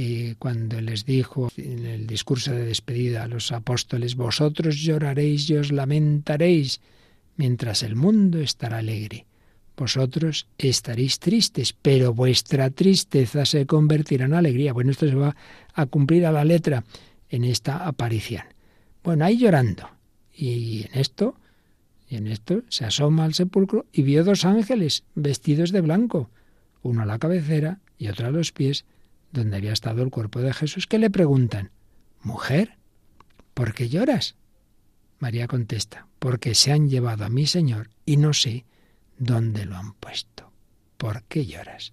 [0.00, 5.56] y cuando les dijo en el discurso de despedida a los apóstoles, vosotros lloraréis y
[5.56, 6.80] os lamentaréis,
[7.36, 9.26] mientras el mundo estará alegre.
[9.76, 14.72] Vosotros estaréis tristes, pero vuestra tristeza se convertirá en alegría.
[14.72, 15.34] Bueno, esto se va
[15.74, 16.84] a cumplir a la letra
[17.28, 18.44] en esta aparición.
[19.02, 19.90] Bueno, ahí llorando.
[20.32, 21.34] Y en esto,
[22.16, 26.30] en esto se asoma al sepulcro y vio dos ángeles vestidos de blanco,
[26.82, 28.84] uno a la cabecera y otro a los pies,
[29.32, 31.70] donde había estado el cuerpo de Jesús, que le preguntan,
[32.22, 32.78] Mujer,
[33.54, 34.36] ¿por qué lloras?
[35.18, 38.64] María contesta, porque se han llevado a mi Señor y no sé
[39.18, 40.50] dónde lo han puesto.
[40.96, 41.92] ¿Por qué lloras?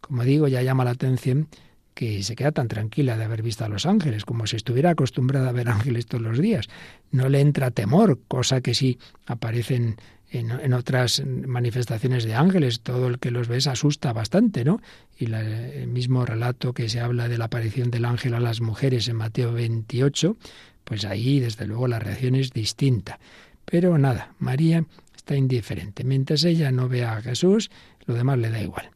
[0.00, 1.48] Como digo, ya llama la atención
[1.94, 5.48] que se queda tan tranquila de haber visto a los ángeles, como si estuviera acostumbrada
[5.48, 6.68] a ver ángeles todos los días.
[7.10, 9.96] No le entra temor, cosa que sí aparecen
[10.30, 14.80] en, otras manifestaciones de ángeles, todo el que los ve se asusta bastante, ¿no?
[15.16, 19.06] Y el mismo relato que se habla de la aparición del ángel a las mujeres
[19.06, 20.36] en Mateo 28,
[20.82, 23.20] pues ahí desde luego la reacción es distinta.
[23.64, 26.02] Pero nada, María está indiferente.
[26.02, 27.70] Mientras ella no ve a Jesús,
[28.06, 28.90] lo demás le da igual.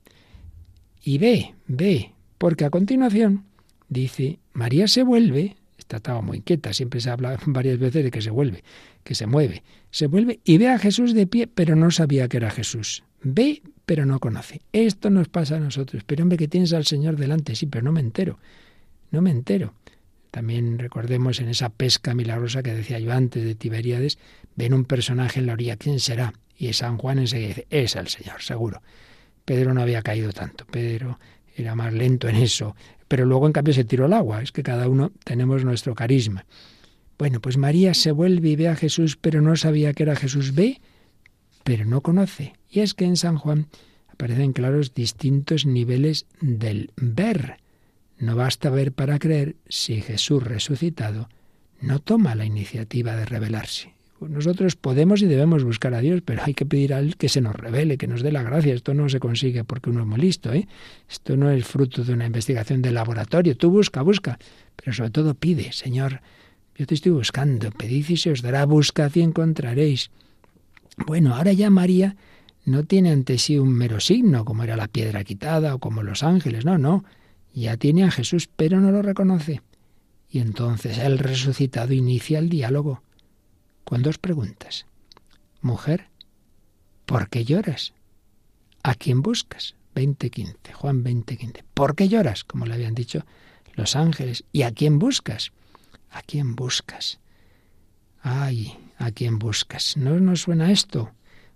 [1.02, 3.44] Y ve, ve, porque a continuación
[3.88, 8.30] dice, María se vuelve, estaba muy inquieta, siempre se habla varias veces de que se
[8.30, 8.62] vuelve,
[9.04, 12.36] que se mueve, se vuelve y ve a Jesús de pie, pero no sabía que
[12.36, 13.04] era Jesús.
[13.22, 14.60] Ve, pero no conoce.
[14.72, 16.04] Esto nos pasa a nosotros.
[16.04, 18.38] Pero hombre, que tienes al Señor delante, sí, pero no me entero.
[19.10, 19.74] No me entero.
[20.30, 24.18] También recordemos en esa pesca milagrosa que decía yo antes de Tiberíades,
[24.56, 26.34] ven un personaje en la orilla, ¿quién será?
[26.56, 28.82] Y San Juan enseguida dice, es el Señor, seguro.
[29.44, 31.18] Pedro no había caído tanto, Pedro
[31.62, 32.76] era más lento en eso,
[33.08, 36.44] pero luego en cambio se tiró al agua, es que cada uno tenemos nuestro carisma.
[37.18, 40.54] Bueno, pues María se vuelve y ve a Jesús, pero no sabía que era Jesús.
[40.54, 40.80] Ve,
[41.64, 42.54] pero no conoce.
[42.70, 43.66] Y es que en San Juan
[44.08, 47.56] aparecen claros distintos niveles del ver.
[48.18, 51.28] No basta ver para creer si Jesús resucitado
[51.80, 53.97] no toma la iniciativa de revelarse.
[54.20, 57.40] Nosotros podemos y debemos buscar a Dios, pero hay que pedir a Él que se
[57.40, 58.74] nos revele, que nos dé la gracia.
[58.74, 60.52] Esto no se consigue porque uno es muy listo.
[60.52, 60.66] ¿eh?
[61.08, 63.56] Esto no es fruto de una investigación de laboratorio.
[63.56, 64.38] Tú busca, busca,
[64.76, 66.20] pero sobre todo pide, Señor,
[66.74, 70.10] yo te estoy buscando, pedid y se os dará, buscad y encontraréis.
[71.06, 72.16] Bueno, ahora ya María
[72.64, 76.22] no tiene ante sí un mero signo, como era la piedra quitada o como los
[76.22, 77.04] ángeles, no, no.
[77.54, 79.62] Ya tiene a Jesús, pero no lo reconoce.
[80.28, 83.02] Y entonces el resucitado inicia el diálogo
[83.88, 84.84] con dos preguntas.
[85.62, 86.08] Mujer,
[87.06, 87.94] ¿por qué lloras?
[88.82, 89.76] ¿A quién buscas?
[89.94, 91.64] 20.15, Juan 20.15.
[91.72, 92.44] ¿Por qué lloras?
[92.44, 93.24] Como le habían dicho
[93.76, 94.44] los ángeles.
[94.52, 95.52] ¿Y a quién buscas?
[96.10, 97.18] ¿A quién buscas?
[98.20, 99.96] Ay, ¿a quién buscas?
[99.96, 101.12] ¿No nos suena esto?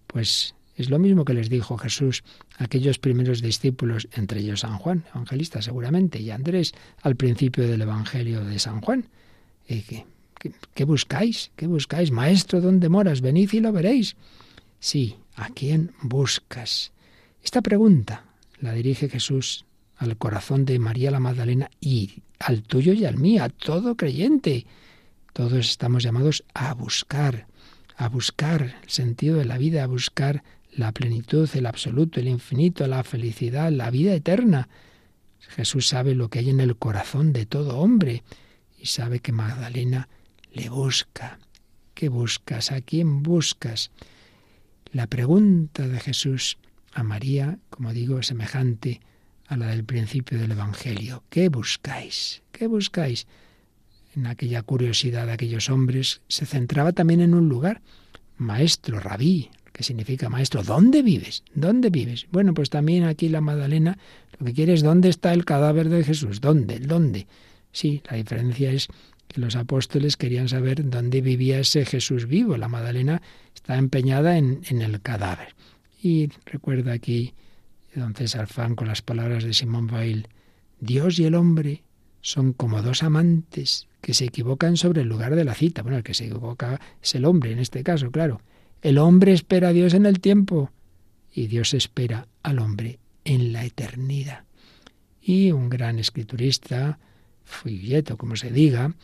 [0.06, 2.24] Pues es lo mismo que les dijo Jesús
[2.56, 7.82] a aquellos primeros discípulos, entre ellos San Juan, evangelista seguramente, y Andrés, al principio del
[7.82, 9.10] Evangelio de San Juan.
[10.74, 11.52] ¿Qué, buscáis?
[11.54, 12.10] ¿Qué buscáis?
[12.10, 13.20] Maestro, ¿dónde moras?
[13.20, 14.16] Venid y lo veréis.
[14.80, 16.90] Sí, ¿a quién buscas?
[17.44, 18.24] Esta pregunta
[18.58, 19.64] la dirige Jesús
[19.96, 24.66] al corazón de María la Magdalena y al tuyo y al mío, a todo creyente.
[25.32, 27.46] Todos estamos llamados a buscar,
[27.96, 32.84] a buscar el sentido de la vida, a buscar la plenitud, el absoluto, el infinito,
[32.88, 34.68] la felicidad, la vida eterna.
[35.38, 38.24] Jesús sabe lo que hay en el corazón de todo hombre
[38.76, 40.08] y sabe que Magdalena
[40.52, 41.38] le busca.
[41.94, 42.72] ¿Qué buscas?
[42.72, 43.90] ¿A quién buscas?
[44.92, 46.58] La pregunta de Jesús
[46.92, 49.00] a María, como digo, semejante
[49.46, 51.24] a la del principio del Evangelio.
[51.30, 52.42] ¿Qué buscáis?
[52.52, 53.26] ¿Qué buscáis?
[54.14, 57.80] En aquella curiosidad de aquellos hombres se centraba también en un lugar.
[58.36, 60.62] Maestro, rabí, que significa maestro.
[60.62, 61.44] ¿Dónde vives?
[61.54, 62.26] ¿Dónde vives?
[62.30, 63.98] Bueno, pues también aquí la Magdalena
[64.38, 66.40] lo que quiere es dónde está el cadáver de Jesús.
[66.40, 66.78] ¿Dónde?
[66.78, 67.26] ¿Dónde?
[67.72, 68.88] Sí, la diferencia es
[69.28, 72.56] que los apóstoles querían saber dónde vivía ese Jesús vivo.
[72.56, 73.22] La Magdalena
[73.54, 75.54] está empeñada en, el cadáver.
[76.02, 77.34] Y recuerda aquí
[77.94, 80.28] don César con las palabras de Simón Weil,
[80.80, 81.82] Dios y el hombre
[82.20, 85.82] son como dos amantes que se equivocan sobre el lugar de la cita.
[85.82, 88.40] Bueno, el que se equivoca es el hombre en este caso, claro.
[88.80, 90.70] El hombre espera a Dios en el tiempo
[91.32, 94.44] y Dios espera al hombre en la eternidad.
[95.20, 96.98] Y un gran escriturista,
[97.44, 98.94] Fuilleto, como se diga,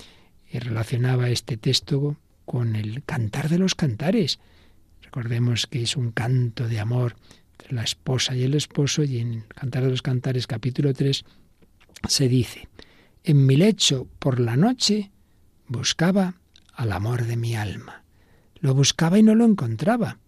[0.51, 4.39] y relacionaba este texto con el cantar de los cantares.
[5.03, 7.17] Recordemos que es un canto de amor
[7.53, 11.25] entre la esposa y el esposo y en el Cantar de los Cantares capítulo 3
[12.07, 12.69] se dice,
[13.25, 15.11] en mi lecho por la noche
[15.67, 16.35] buscaba
[16.75, 18.05] al amor de mi alma.
[18.61, 20.19] Lo buscaba y no lo encontraba.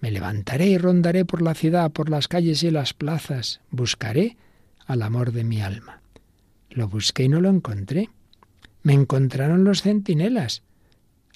[0.00, 3.60] Me levantaré y rondaré por la ciudad, por las calles y las plazas.
[3.70, 4.36] Buscaré
[4.86, 6.02] al amor de mi alma.
[6.78, 8.08] Lo busqué y no lo encontré.
[8.84, 10.62] Me encontraron los centinelas.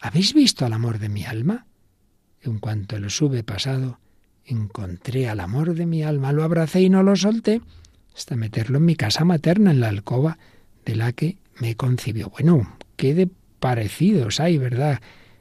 [0.00, 1.66] ¿Habéis visto al amor de mi alma?
[2.42, 3.98] En cuanto lo hube pasado,
[4.44, 7.60] encontré al amor de mi alma, lo abracé y no lo solté
[8.14, 10.38] hasta meterlo en mi casa materna, en la alcoba
[10.84, 12.30] de la que me concibió.
[12.30, 13.28] Bueno, qué de
[13.58, 15.00] parecidos hay, ¿verdad?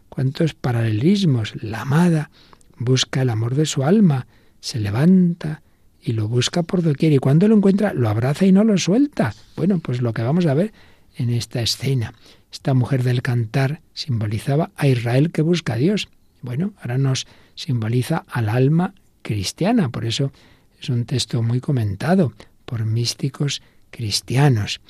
[0.09, 1.53] Cuántos paralelismos.
[1.61, 2.31] La amada
[2.75, 4.25] busca el amor de su alma,
[4.61, 5.61] se levanta
[6.01, 9.33] y lo busca por doquier y cuando lo encuentra lo abraza y no lo suelta.
[9.55, 10.73] Bueno, pues lo que vamos a ver
[11.15, 12.13] en esta escena.
[12.51, 16.09] Esta mujer del cantar simbolizaba a Israel que busca a Dios.
[16.41, 20.31] Bueno, ahora nos simboliza al alma cristiana, por eso
[20.79, 22.33] es un texto muy comentado
[22.65, 24.81] por místicos cristianos.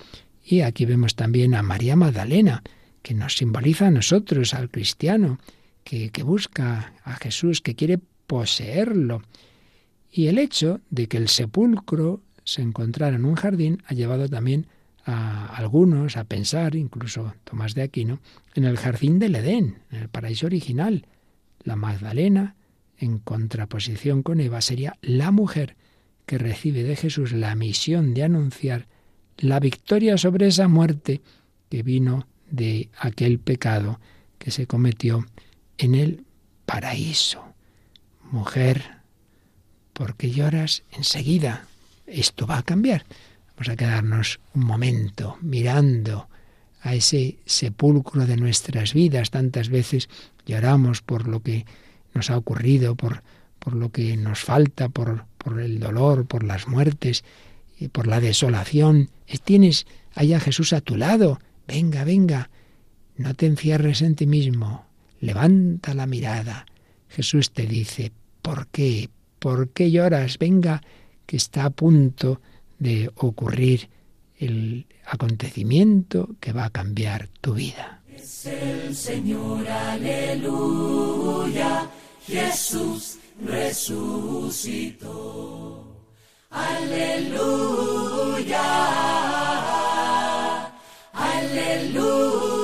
[0.43, 2.63] Y aquí vemos también a María Magdalena,
[3.01, 5.39] que nos simboliza a nosotros, al cristiano,
[5.83, 9.21] que, que busca a Jesús, que quiere poseerlo.
[10.11, 14.67] Y el hecho de que el sepulcro se encontrara en un jardín ha llevado también
[15.05, 18.19] a algunos a pensar, incluso Tomás de Aquino,
[18.53, 21.07] en el jardín del Edén, en el paraíso original.
[21.63, 22.55] La Magdalena,
[22.97, 25.75] en contraposición con Eva, sería la mujer
[26.25, 28.87] que recibe de Jesús la misión de anunciar
[29.37, 31.21] la victoria sobre esa muerte
[31.69, 33.99] que vino de aquel pecado
[34.37, 35.25] que se cometió
[35.77, 36.25] en el
[36.65, 37.43] paraíso.
[38.31, 39.00] Mujer,
[40.01, 40.81] ¿por qué lloras?
[40.93, 41.67] Enseguida,
[42.07, 43.05] esto va a cambiar.
[43.49, 46.27] Vamos a quedarnos un momento mirando
[46.81, 49.29] a ese sepulcro de nuestras vidas.
[49.29, 50.09] Tantas veces
[50.47, 51.67] lloramos por lo que
[52.15, 53.21] nos ha ocurrido, por,
[53.59, 57.23] por lo que nos falta, por, por el dolor, por las muertes,
[57.77, 59.11] y por la desolación.
[59.43, 59.85] Tienes
[60.15, 61.39] allá Jesús a tu lado.
[61.67, 62.49] Venga, venga.
[63.17, 64.83] No te encierres en ti mismo.
[65.19, 66.65] Levanta la mirada.
[67.07, 69.11] Jesús te dice, ¿por qué?
[69.41, 70.37] ¿Por qué lloras?
[70.37, 70.83] Venga,
[71.25, 72.41] que está a punto
[72.77, 73.89] de ocurrir
[74.37, 78.03] el acontecimiento que va a cambiar tu vida.
[78.07, 80.69] Es el Señor, aleluya,
[82.27, 85.01] Jesús resucitó.
[86.51, 87.81] Aleluya,
[91.13, 92.60] aleluya.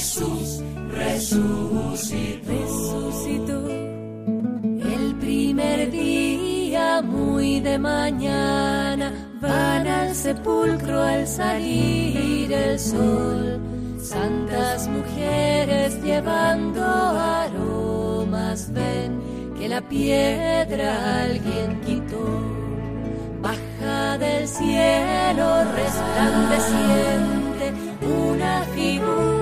[0.00, 2.48] Jesús resucitó.
[2.48, 9.12] Resucitó el primer día muy de mañana.
[9.42, 13.60] Van al sepulcro al salir el sol.
[14.02, 19.20] Santas mujeres llevando aromas ven
[19.58, 22.24] que la piedra alguien quitó.
[23.42, 29.39] Baja del cielo resplandeciente una figura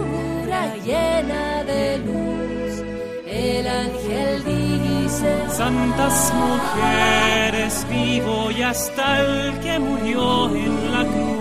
[0.88, 2.72] llena de luz.
[3.26, 11.38] El ángel dice, Santas mujeres, vivo y hasta el que murió en la cruz.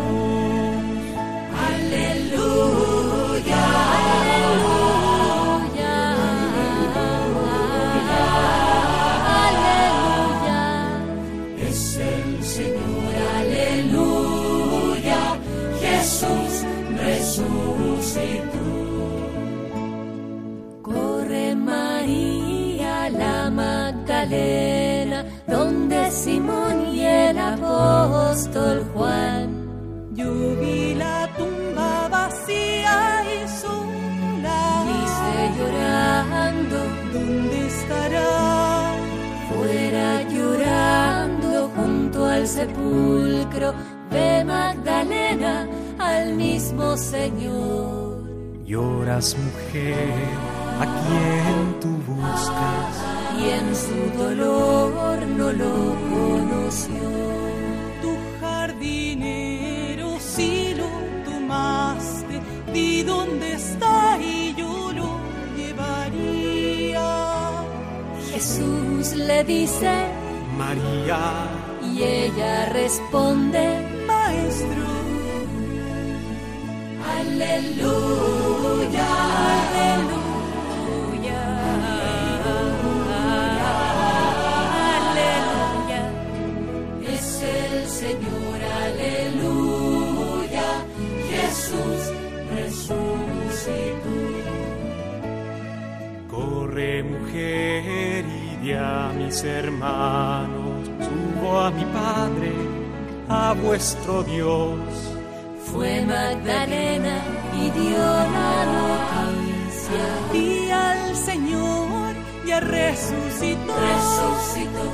[1.71, 3.65] aleluya,
[9.45, 10.35] aleluya.
[11.69, 11.81] es
[12.13, 15.21] el Señor, aleluya,
[15.81, 16.53] Jesús
[17.01, 18.56] resucitó.
[24.27, 30.11] Magdalena, donde Simón y el apóstol Juan.
[30.13, 34.83] Yo vi la tumba vacía y sola.
[34.91, 36.77] Dice llorando,
[37.13, 38.91] ¿Dónde estará?
[39.49, 43.73] fuera llorando junto al sepulcro,
[44.11, 45.67] ve Magdalena
[45.99, 48.17] al mismo Señor.
[48.65, 50.27] Lloras, mujer,
[50.81, 53.16] a quien tú buscas.
[53.39, 55.75] Y en su dolor no lo
[56.13, 57.07] conoció.
[58.01, 60.89] Tu jardinero si lo
[61.29, 62.41] tomaste.
[62.73, 65.09] Di dónde está y yo lo
[65.55, 67.07] llevaría.
[68.31, 69.91] Jesús le dice
[70.57, 71.19] María,
[71.83, 73.63] y ella responde,
[74.07, 74.85] Maestro,
[77.19, 79.07] Aleluya,
[79.53, 80.16] aleluya,
[97.37, 98.25] mujer
[98.63, 102.51] y a mis hermanos, subo a mi Padre,
[103.29, 104.79] a vuestro Dios.
[105.71, 107.21] Fue Magdalena
[107.55, 110.05] y dio la noticia.
[110.33, 112.13] Y al Señor
[112.45, 113.73] ya resucitó.
[113.75, 114.91] Resucitó.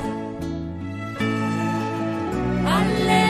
[2.66, 3.23] Aleluya.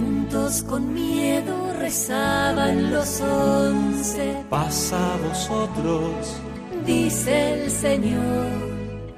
[0.00, 4.34] Juntos con miedo rezaban los once.
[4.48, 6.40] Pasa a vosotros,
[6.86, 8.46] Dice el Señor.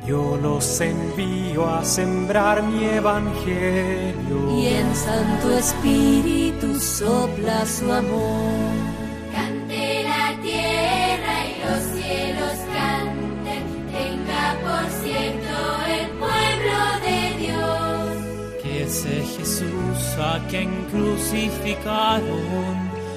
[0.04, 4.38] yo los envío a sembrar mi evangelio.
[4.58, 8.81] y en Santo Espíritu sopla su amor.
[20.18, 22.22] A quien crucificaron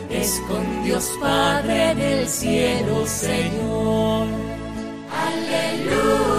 [0.09, 4.27] Es con Dios Padre del cielo, Señor.
[5.11, 6.34] Aleluya,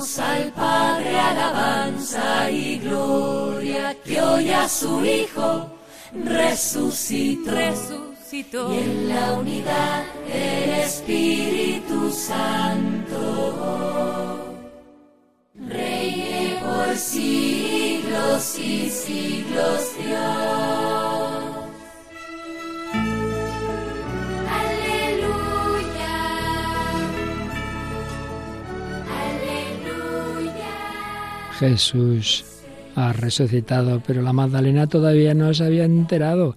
[0.00, 5.70] Demos al Padre alabanza y gloria que hoy a su Hijo
[6.24, 7.50] resucitó.
[7.50, 8.72] Resucitó.
[8.72, 13.18] Y en la unidad del Espíritu Santo
[15.54, 20.99] reine por siglos y siglos Dios.
[31.60, 32.42] Jesús
[32.96, 36.56] ha resucitado, pero la Magdalena todavía no se había enterado.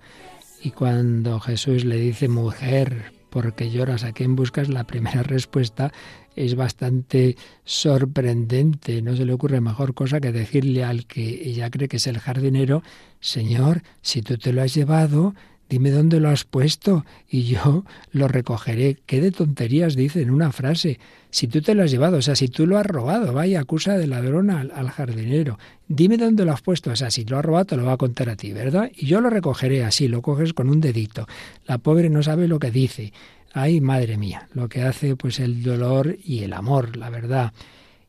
[0.61, 4.05] Y cuando Jesús le dice, mujer, ¿por qué lloras?
[4.05, 4.69] ¿A quién buscas?
[4.69, 5.91] La primera respuesta
[6.37, 7.35] es bastante
[7.65, 9.01] sorprendente.
[9.01, 12.19] No se le ocurre mejor cosa que decirle al que ella cree que es el
[12.19, 12.81] jardinero,
[13.19, 15.35] Señor, si tú te lo has llevado,
[15.73, 18.99] dime dónde lo has puesto y yo lo recogeré.
[19.07, 20.99] ¿Qué de tonterías dice en una frase?
[21.31, 23.97] Si tú te lo has llevado, o sea, si tú lo has robado, vaya, acusa
[23.97, 25.57] de ladrón al, al jardinero.
[25.87, 27.97] Dime dónde lo has puesto, o sea, si lo has robado te lo va a
[27.97, 28.91] contar a ti, ¿verdad?
[28.95, 31.27] Y yo lo recogeré así, lo coges con un dedito.
[31.65, 33.11] La pobre no sabe lo que dice.
[33.51, 37.51] Ay, madre mía, lo que hace pues el dolor y el amor, la verdad.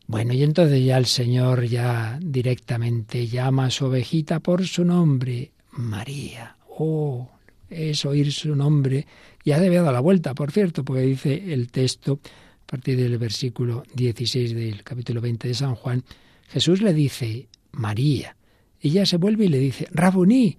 [0.06, 5.52] Bueno, y entonces ya el Señor ya directamente llama a su ovejita por su nombre,
[5.70, 6.56] María.
[6.68, 7.30] Oh,
[7.74, 9.06] es oír su nombre.
[9.44, 12.20] Ya había dado la vuelta, por cierto, porque dice el texto,
[12.62, 16.04] a partir del versículo 16 del capítulo 20 de San Juan,
[16.48, 18.36] Jesús le dice, María.
[18.80, 20.58] Ella se vuelve y le dice, Rabuní,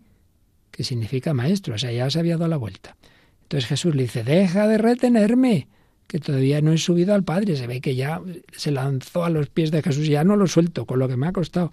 [0.71, 2.97] que significa maestro, o sea, ya se había dado la vuelta.
[3.43, 5.67] Entonces Jesús le dice, deja de retenerme,
[6.07, 7.55] que todavía no he subido al Padre.
[7.55, 10.47] Se ve que ya se lanzó a los pies de Jesús y ya no lo
[10.47, 11.71] suelto, con lo que me ha costado.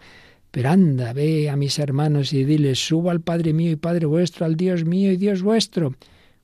[0.53, 4.44] Pero anda, ve a mis hermanos y diles, subo al Padre mío y Padre vuestro,
[4.44, 5.96] al Dios mío y Dios vuestro.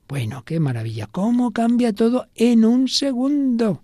[0.07, 3.83] Bueno, qué maravilla, cómo cambia todo en un segundo,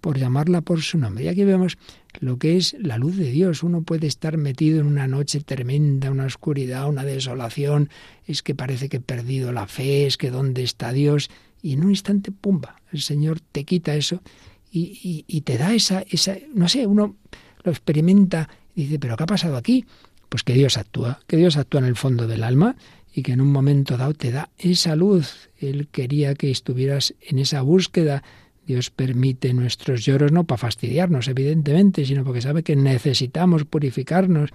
[0.00, 1.24] por llamarla por su nombre.
[1.24, 1.76] Y aquí vemos
[2.20, 3.62] lo que es la luz de Dios.
[3.62, 7.90] Uno puede estar metido en una noche tremenda, una oscuridad, una desolación,
[8.24, 11.28] es que parece que he perdido la fe, es que dónde está Dios,
[11.60, 14.22] y en un instante, pumba, el Señor te quita eso
[14.70, 17.16] y, y, y te da esa, esa, no sé, uno
[17.62, 18.48] lo experimenta
[18.84, 19.86] dice, pero ¿qué ha pasado aquí?
[20.28, 22.76] Pues que Dios actúa, que Dios actúa en el fondo del alma
[23.16, 25.48] y que en un momento dado te da esa luz.
[25.58, 28.22] Él quería que estuvieras en esa búsqueda.
[28.66, 34.50] Dios permite nuestros lloros no para fastidiarnos, evidentemente, sino porque sabe que necesitamos purificarnos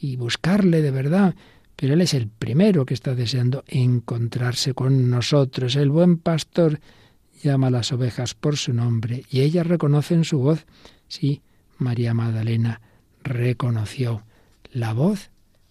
[0.00, 1.34] y buscarle de verdad.
[1.76, 5.76] Pero Él es el primero que está deseando encontrarse con nosotros.
[5.76, 6.80] El buen pastor
[7.42, 10.64] llama a las ovejas por su nombre y ellas reconocen su voz.
[11.08, 11.42] Sí,
[11.76, 12.80] María Magdalena
[13.26, 14.22] reconoció
[14.72, 15.30] la voz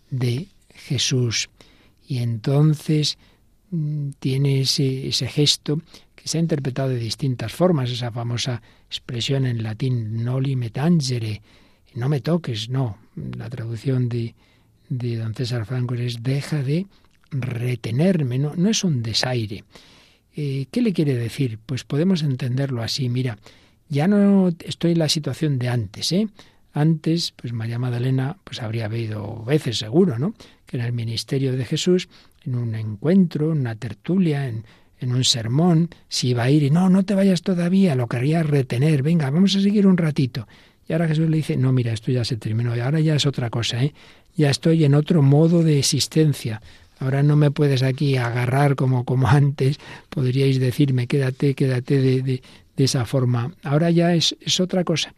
[0.10, 1.49] de Jesús.
[2.08, 3.18] Y entonces
[4.20, 5.82] tiene ese, ese, gesto
[6.16, 11.41] que se ha interpretado de distintas formas, esa famosa expresión en latín noli me tangere,
[11.95, 12.97] no me toques, no.
[13.16, 14.36] La traducción de,
[14.89, 16.86] de don César Franco es deja de
[17.32, 19.64] retenerme, no, no es un desaire.
[20.36, 21.60] Eh, ¿Qué le quiere decir?
[21.66, 23.38] Pues podemos entenderlo así, mira,
[23.88, 26.28] ya no estoy en la situación de antes, ¿eh?
[26.76, 30.34] Antes, pues María Magdalena pues habría habido veces seguro, ¿no?
[30.65, 32.09] Que en el ministerio de Jesús,
[32.43, 34.65] en un encuentro, en una tertulia, en,
[34.99, 38.43] en un sermón, si iba a ir y no, no te vayas todavía, lo quería
[38.43, 40.49] retener, venga, vamos a seguir un ratito.
[40.86, 43.49] Y ahora Jesús le dice, no, mira, esto ya se terminó, ahora ya es otra
[43.49, 43.93] cosa, ¿eh?
[44.36, 46.61] ya estoy en otro modo de existencia.
[46.99, 49.78] Ahora no me puedes aquí agarrar como, como antes,
[50.09, 52.41] podríais decirme, quédate, quédate de, de,
[52.76, 53.53] de esa forma.
[53.63, 55.13] Ahora ya es, es otra cosa.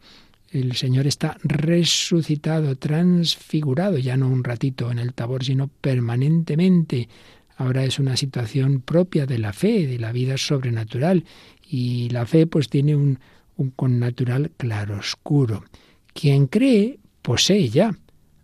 [0.50, 7.08] El Señor está resucitado, transfigurado, ya no un ratito en el tabor, sino permanentemente.
[7.56, 11.24] Ahora es una situación propia de la fe, de la vida sobrenatural.
[11.68, 13.18] Y la fe pues tiene un,
[13.56, 15.64] un connatural claroscuro.
[16.14, 17.94] Quien cree posee ya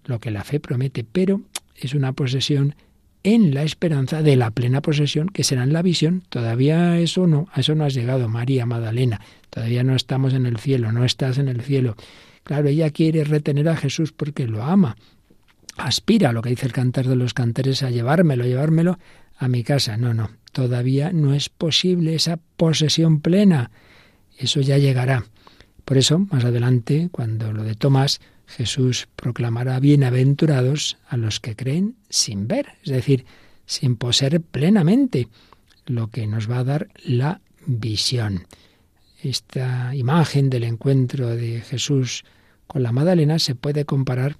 [0.05, 1.40] lo que la fe promete, pero
[1.74, 2.74] es una posesión
[3.24, 6.22] en la esperanza de la plena posesión que será en la visión.
[6.28, 9.20] Todavía eso no, a eso no has llegado, María Magdalena.
[9.50, 11.96] Todavía no estamos en el cielo, no estás en el cielo.
[12.44, 14.96] Claro, ella quiere retener a Jesús porque lo ama.
[15.76, 18.98] Aspira, lo que dice el cantar de los cantares, a llevármelo, llevármelo
[19.38, 19.96] a mi casa.
[19.96, 23.70] No, no, todavía no es posible esa posesión plena.
[24.38, 25.24] Eso ya llegará.
[25.84, 31.97] Por eso, más adelante, cuando lo de Tomás, Jesús proclamará bienaventurados a los que creen
[32.09, 33.24] sin ver, es decir,
[33.66, 35.28] sin poseer plenamente,
[35.86, 38.47] lo que nos va a dar la visión.
[39.22, 42.24] Esta imagen del encuentro de Jesús
[42.66, 44.36] con la Madalena se puede comparar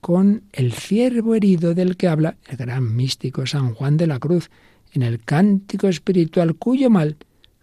[0.00, 4.50] con el ciervo herido del que habla el gran místico San Juan de la Cruz
[4.92, 7.16] en el cántico espiritual cuyo mal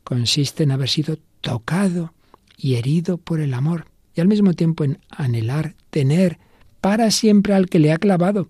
[0.03, 2.13] consiste en haber sido tocado
[2.57, 6.39] y herido por el amor y al mismo tiempo en anhelar tener
[6.81, 8.47] para siempre al que le ha clavado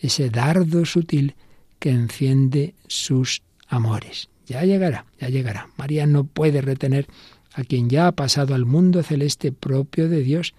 [0.00, 1.34] ese dardo sutil
[1.78, 4.28] que enciende sus amores.
[4.46, 5.68] Ya llegará, ya llegará.
[5.76, 7.06] María no puede retener
[7.54, 10.54] a quien ya ha pasado al mundo celeste propio de Dios,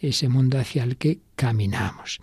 [0.00, 2.20] ese mundo hacia el que caminamos.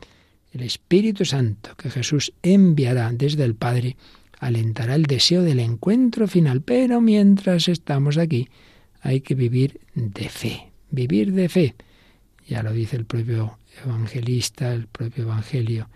[0.52, 3.98] El Espíritu Santo que Jesús enviará desde el Padre
[4.40, 8.50] alentará el deseo del encuentro final, pero mientras estamos aquí
[9.02, 11.76] hay que vivir de fe, vivir de fe.
[12.48, 15.90] Ya lo dice el propio evangelista, el propio Evangelio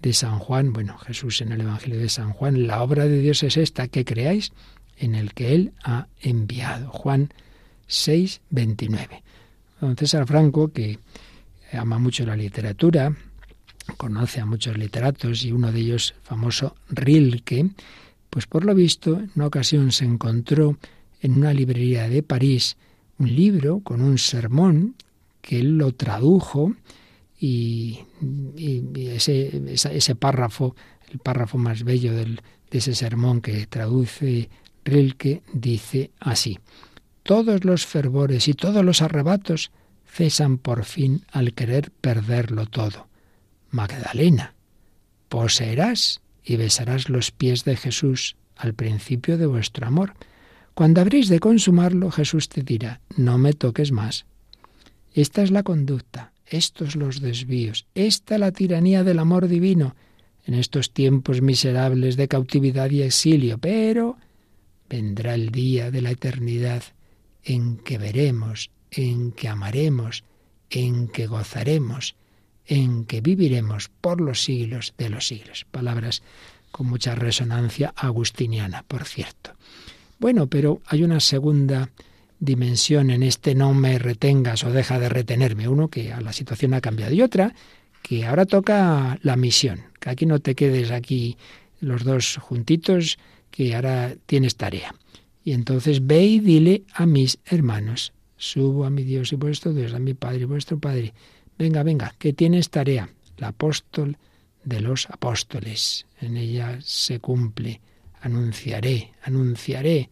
[0.00, 0.72] de San Juan.
[0.72, 4.04] Bueno, Jesús en el Evangelio de San Juan, la obra de Dios es esta, que
[4.04, 4.52] creáis
[4.98, 6.90] en el que Él ha enviado.
[6.90, 7.32] Juan
[7.86, 9.22] 6, 29.
[9.80, 10.98] Don César Franco, que
[11.72, 13.16] ama mucho la literatura,
[13.96, 17.70] conoce a muchos literatos y uno de ellos, famoso Rilke,
[18.28, 20.76] pues por lo visto en una ocasión se encontró
[21.20, 22.76] en una librería de París
[23.22, 24.96] un libro con un sermón
[25.40, 26.74] que él lo tradujo
[27.38, 28.00] y,
[28.96, 30.74] ese, ese, párrafo,
[31.10, 34.50] el párrafo más bello del, de ese sermón que traduce
[34.84, 36.58] Rilke, dice así,
[37.22, 39.70] todos los fervores y todos los arrebatos
[40.04, 43.06] cesan por fin al querer perderlo todo.
[43.70, 44.54] Magdalena,
[45.28, 50.14] poseerás y besarás los pies de Jesús al principio de vuestro amor
[50.74, 54.26] cuando habréis de consumarlo, Jesús te dirá, no me toques más.
[55.14, 59.94] Esta es la conducta, estos los desvíos, esta la tiranía del amor divino
[60.44, 64.16] en estos tiempos miserables de cautividad y exilio, pero
[64.88, 66.82] vendrá el día de la eternidad
[67.44, 70.24] en que veremos, en que amaremos,
[70.70, 72.16] en que gozaremos,
[72.66, 75.66] en que viviremos por los siglos de los siglos.
[75.70, 76.22] Palabras
[76.70, 79.52] con mucha resonancia agustiniana, por cierto.
[80.22, 81.90] Bueno, pero hay una segunda
[82.38, 85.66] dimensión en este no me retengas o deja de retenerme.
[85.66, 87.12] Uno, que a la situación ha cambiado.
[87.12, 87.56] Y otra,
[88.02, 89.80] que ahora toca la misión.
[89.98, 91.36] Que aquí no te quedes aquí
[91.80, 93.18] los dos juntitos,
[93.50, 94.94] que ahora tienes tarea.
[95.42, 99.92] Y entonces ve y dile a mis hermanos, subo a mi Dios y vuestro Dios,
[99.92, 101.14] a mi Padre y vuestro Padre.
[101.58, 103.08] Venga, venga, que tienes tarea.
[103.38, 104.18] El apóstol
[104.62, 106.06] de los apóstoles.
[106.20, 107.80] En ella se cumple
[108.22, 110.10] anunciaré, anunciaré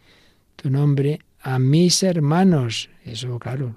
[0.57, 2.91] tu nombre a mis hermanos.
[3.05, 3.77] Eso, claro,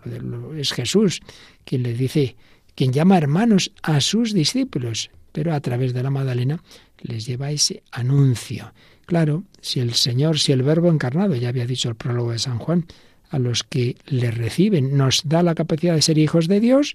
[0.56, 1.22] es Jesús
[1.64, 2.36] quien le dice,
[2.76, 6.62] quien llama hermanos a sus discípulos, pero a través de la Magdalena
[7.02, 8.74] les lleva ese anuncio.
[9.06, 12.58] Claro, si el Señor, si el Verbo encarnado, ya había dicho el prólogo de San
[12.58, 12.86] Juan,
[13.30, 16.94] a los que le reciben nos da la capacidad de ser hijos de Dios,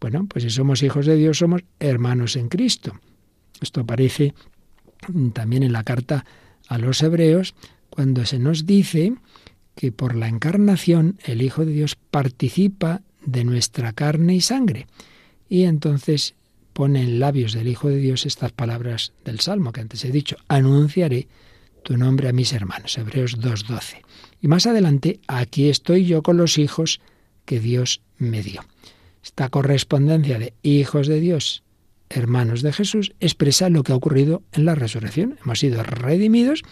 [0.00, 2.98] bueno, pues si somos hijos de Dios somos hermanos en Cristo.
[3.60, 4.34] Esto aparece
[5.32, 6.24] también en la carta
[6.68, 7.54] a los hebreos
[7.90, 9.14] cuando se nos dice
[9.74, 14.86] que por la encarnación el Hijo de Dios participa de nuestra carne y sangre.
[15.48, 16.34] Y entonces
[16.72, 20.36] pone en labios del Hijo de Dios estas palabras del Salmo que antes he dicho,
[20.48, 21.28] anunciaré
[21.82, 24.02] tu nombre a mis hermanos, Hebreos 2.12.
[24.40, 27.00] Y más adelante, aquí estoy yo con los hijos
[27.44, 28.64] que Dios me dio.
[29.22, 31.63] Esta correspondencia de hijos de Dios
[32.14, 35.36] hermanos de Jesús, expresa lo que ha ocurrido en la resurrección.
[35.44, 36.62] Hemos sido redimidos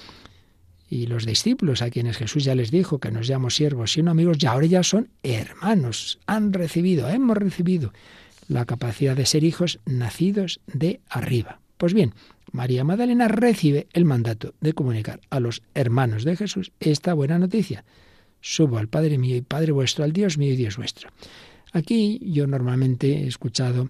[0.88, 4.10] Y los discípulos a quienes Jesús ya les dijo que nos llamo siervos y no
[4.10, 6.18] amigos, ya ahora ya son hermanos.
[6.26, 7.92] Han recibido, hemos recibido
[8.48, 11.60] la capacidad de ser hijos nacidos de arriba.
[11.78, 12.14] Pues bien,
[12.52, 17.84] María Magdalena recibe el mandato de comunicar a los hermanos de Jesús esta buena noticia.
[18.40, 21.08] Subo al Padre mío y Padre vuestro, al Dios mío y Dios vuestro.
[21.72, 23.88] Aquí yo normalmente he escuchado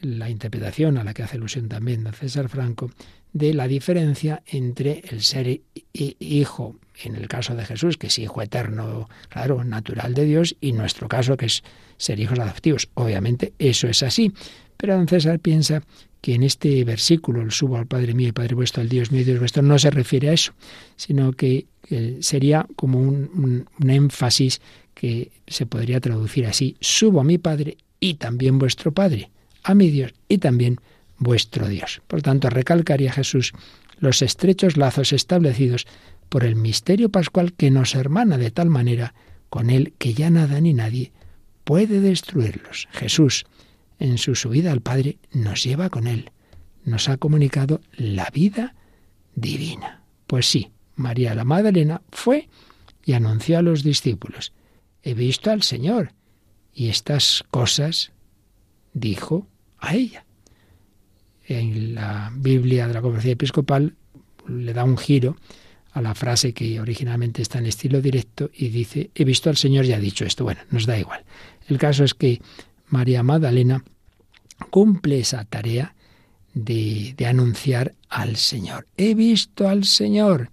[0.00, 2.90] la interpretación a la que hace alusión también don César Franco
[3.32, 5.60] de la diferencia entre el ser
[5.92, 10.72] hijo, en el caso de Jesús, que es hijo eterno, claro, natural de Dios, y
[10.72, 11.62] nuestro caso, que es
[11.98, 12.88] ser hijos adoptivos.
[12.94, 14.32] Obviamente eso es así.
[14.78, 15.82] Pero don César piensa
[16.22, 19.20] que en este versículo, el subo al Padre mío y Padre vuestro, al Dios mío
[19.20, 20.52] y Dios vuestro, no se refiere a eso,
[20.96, 21.66] sino que
[22.20, 24.60] sería como un énfasis
[24.94, 29.30] que se podría traducir así, subo a mi Padre y también vuestro Padre,
[29.66, 30.80] a mi Dios y también
[31.18, 32.00] vuestro Dios.
[32.06, 33.52] Por tanto, recalcaría Jesús
[33.98, 35.86] los estrechos lazos establecidos
[36.28, 39.14] por el misterio pascual que nos hermana de tal manera
[39.48, 41.12] con él que ya nada ni nadie
[41.64, 42.88] puede destruirlos.
[42.92, 43.44] Jesús,
[43.98, 46.30] en su subida al Padre, nos lleva con él,
[46.84, 48.76] nos ha comunicado la vida
[49.34, 50.02] divina.
[50.28, 52.48] Pues sí, María la Magdalena fue
[53.04, 54.52] y anunció a los discípulos,
[55.02, 56.12] he visto al Señor,
[56.72, 58.12] y estas cosas
[58.92, 59.48] dijo
[59.78, 60.24] a ella.
[61.46, 63.94] En la Biblia de la Conferencia Episcopal
[64.48, 65.36] le da un giro
[65.92, 69.86] a la frase que originalmente está en estilo directo y dice, he visto al Señor
[69.86, 70.44] y ha dicho esto.
[70.44, 71.24] Bueno, nos da igual.
[71.68, 72.42] El caso es que
[72.88, 73.82] María Magdalena
[74.70, 75.94] cumple esa tarea
[76.52, 78.86] de, de anunciar al Señor.
[78.96, 80.50] He visto al Señor.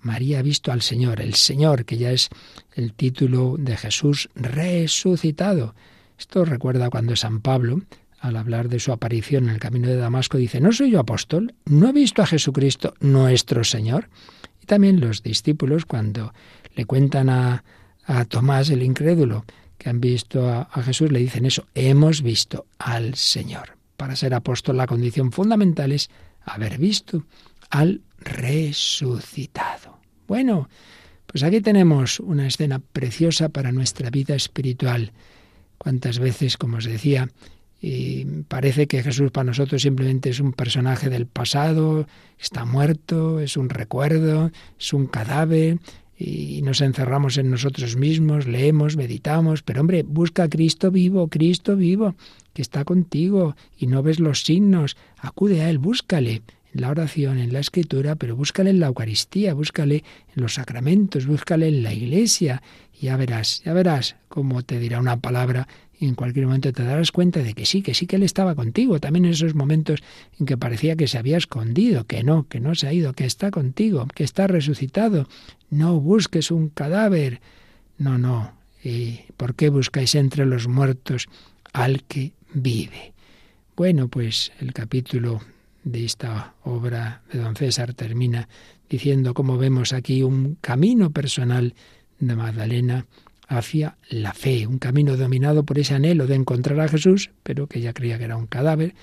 [0.00, 2.28] María ha visto al Señor, el Señor, que ya es
[2.74, 5.74] el título de Jesús resucitado.
[6.18, 7.82] Esto recuerda cuando San Pablo,
[8.26, 11.54] al hablar de su aparición en el camino de Damasco, dice, ¿no soy yo apóstol?
[11.64, 14.08] ¿No he visto a Jesucristo nuestro Señor?
[14.62, 16.32] Y también los discípulos, cuando
[16.74, 17.64] le cuentan a,
[18.04, 19.44] a Tomás el incrédulo
[19.78, 23.76] que han visto a, a Jesús, le dicen eso, hemos visto al Señor.
[23.96, 26.10] Para ser apóstol la condición fundamental es
[26.44, 27.24] haber visto
[27.70, 29.98] al resucitado.
[30.26, 30.68] Bueno,
[31.26, 35.12] pues aquí tenemos una escena preciosa para nuestra vida espiritual.
[35.78, 37.28] Cuántas veces, como os decía,
[37.88, 43.56] y parece que Jesús para nosotros simplemente es un personaje del pasado, está muerto, es
[43.56, 45.78] un recuerdo, es un cadáver,
[46.18, 51.76] y nos encerramos en nosotros mismos, leemos, meditamos, pero hombre, busca a Cristo vivo, Cristo
[51.76, 52.16] vivo,
[52.54, 56.42] que está contigo y no ves los signos, acude a Él, búscale
[56.74, 60.02] en la oración, en la escritura, pero búscale en la Eucaristía, búscale
[60.34, 62.62] en los sacramentos, búscale en la iglesia,
[62.92, 65.68] y ya verás, ya verás cómo te dirá una palabra
[65.98, 68.54] y en cualquier momento te darás cuenta de que sí, que sí que Él estaba
[68.54, 70.02] contigo, también en esos momentos
[70.38, 73.24] en que parecía que se había escondido, que no, que no se ha ido, que
[73.24, 75.28] está contigo, que está resucitado.
[75.70, 77.40] No busques un cadáver.
[77.98, 78.52] No, no.
[78.84, 81.28] ¿Y por qué buscáis entre los muertos
[81.72, 83.12] al que vive?
[83.74, 85.40] Bueno, pues el capítulo
[85.82, 88.48] de esta obra de don César termina
[88.88, 91.74] diciendo cómo vemos aquí un camino personal
[92.18, 93.06] de Magdalena
[93.46, 97.78] hacia la fe, un camino dominado por ese anhelo de encontrar a Jesús, pero que
[97.78, 98.94] ella creía que era un cadáver.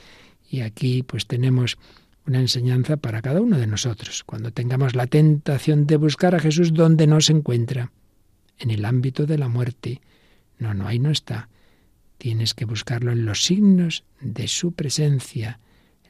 [0.49, 1.77] Y aquí pues tenemos
[2.25, 4.23] una enseñanza para cada uno de nosotros.
[4.23, 7.91] Cuando tengamos la tentación de buscar a Jesús donde no se encuentra,
[8.59, 10.01] en el ámbito de la muerte,
[10.59, 11.49] no, no, ahí no está.
[12.17, 15.59] Tienes que buscarlo en los signos de su presencia.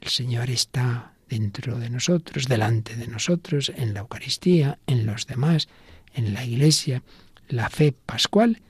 [0.02, 5.68] El Señor está dentro de nosotros, delante de nosotros, en la Eucaristía, en los demás,
[6.14, 7.02] en la Iglesia.
[7.54, 8.64] La fe pascual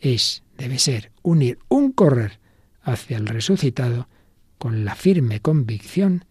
[0.00, 2.40] es, debe ser, unir un correr
[2.82, 4.08] hacia el resucitado
[4.58, 6.24] con la firme convicción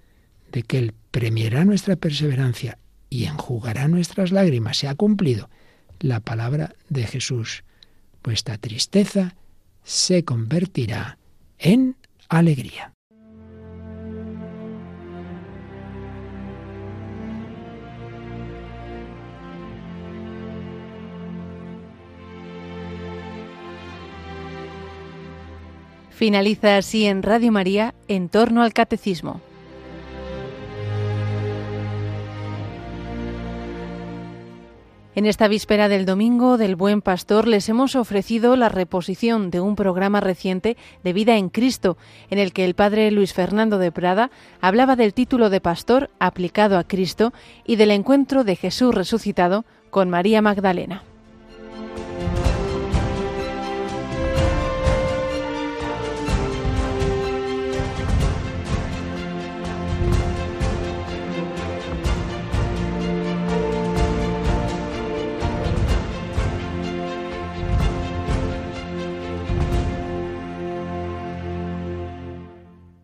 [0.51, 2.77] de que Él premiará nuestra perseverancia
[3.09, 4.79] y enjugará nuestras lágrimas.
[4.79, 5.49] Se ha cumplido
[6.01, 7.63] la palabra de Jesús.
[8.21, 9.37] Vuestra tristeza
[9.85, 11.17] se convertirá
[11.57, 11.95] en
[12.27, 12.92] alegría.
[26.14, 29.41] Finaliza así en Radio María en torno al catecismo.
[35.16, 39.76] En esta víspera del Domingo del Buen Pastor les hemos ofrecido la reposición de un
[39.76, 41.97] programa reciente de Vida en Cristo,
[42.30, 46.78] en el que el padre Luis Fernando de Prada hablaba del título de pastor aplicado
[46.78, 47.32] a Cristo
[47.66, 51.03] y del encuentro de Jesús resucitado con María Magdalena.